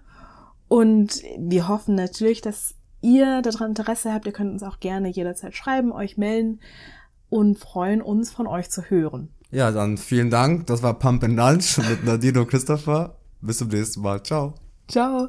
Und 0.69 1.23
wir 1.39 1.69
hoffen 1.69 1.95
natürlich, 1.95 2.41
dass 2.41 2.75
ihr 3.01 3.43
daran 3.43 3.71
Interesse 3.71 4.13
habt. 4.13 4.27
Ihr 4.27 4.33
könnt 4.33 4.53
uns 4.53 4.63
auch 4.63 4.81
gerne 4.81 5.09
jederzeit 5.09 5.55
schreiben, 5.55 5.93
euch 5.93 6.17
melden 6.17 6.61
und 7.29 7.59
freuen 7.59 8.03
uns 8.03 8.31
von 8.31 8.47
euch 8.47 8.71
zu 8.71 8.83
hören. 8.83 9.35
Ja, 9.51 9.71
dann 9.71 9.97
vielen 9.97 10.31
Dank. 10.31 10.67
Das 10.67 10.83
war 10.83 10.99
Pump 10.99 11.25
and 11.25 11.37
Lunch 11.37 11.79
mit 11.89 12.05
Nadine 12.05 12.41
und 12.41 12.49
Christopher. 12.49 13.17
Bis 13.41 13.59
zum 13.59 13.69
nächsten 13.69 14.03
Mal. 14.03 14.23
Ciao. 14.23 14.55
Ciao. 14.89 15.27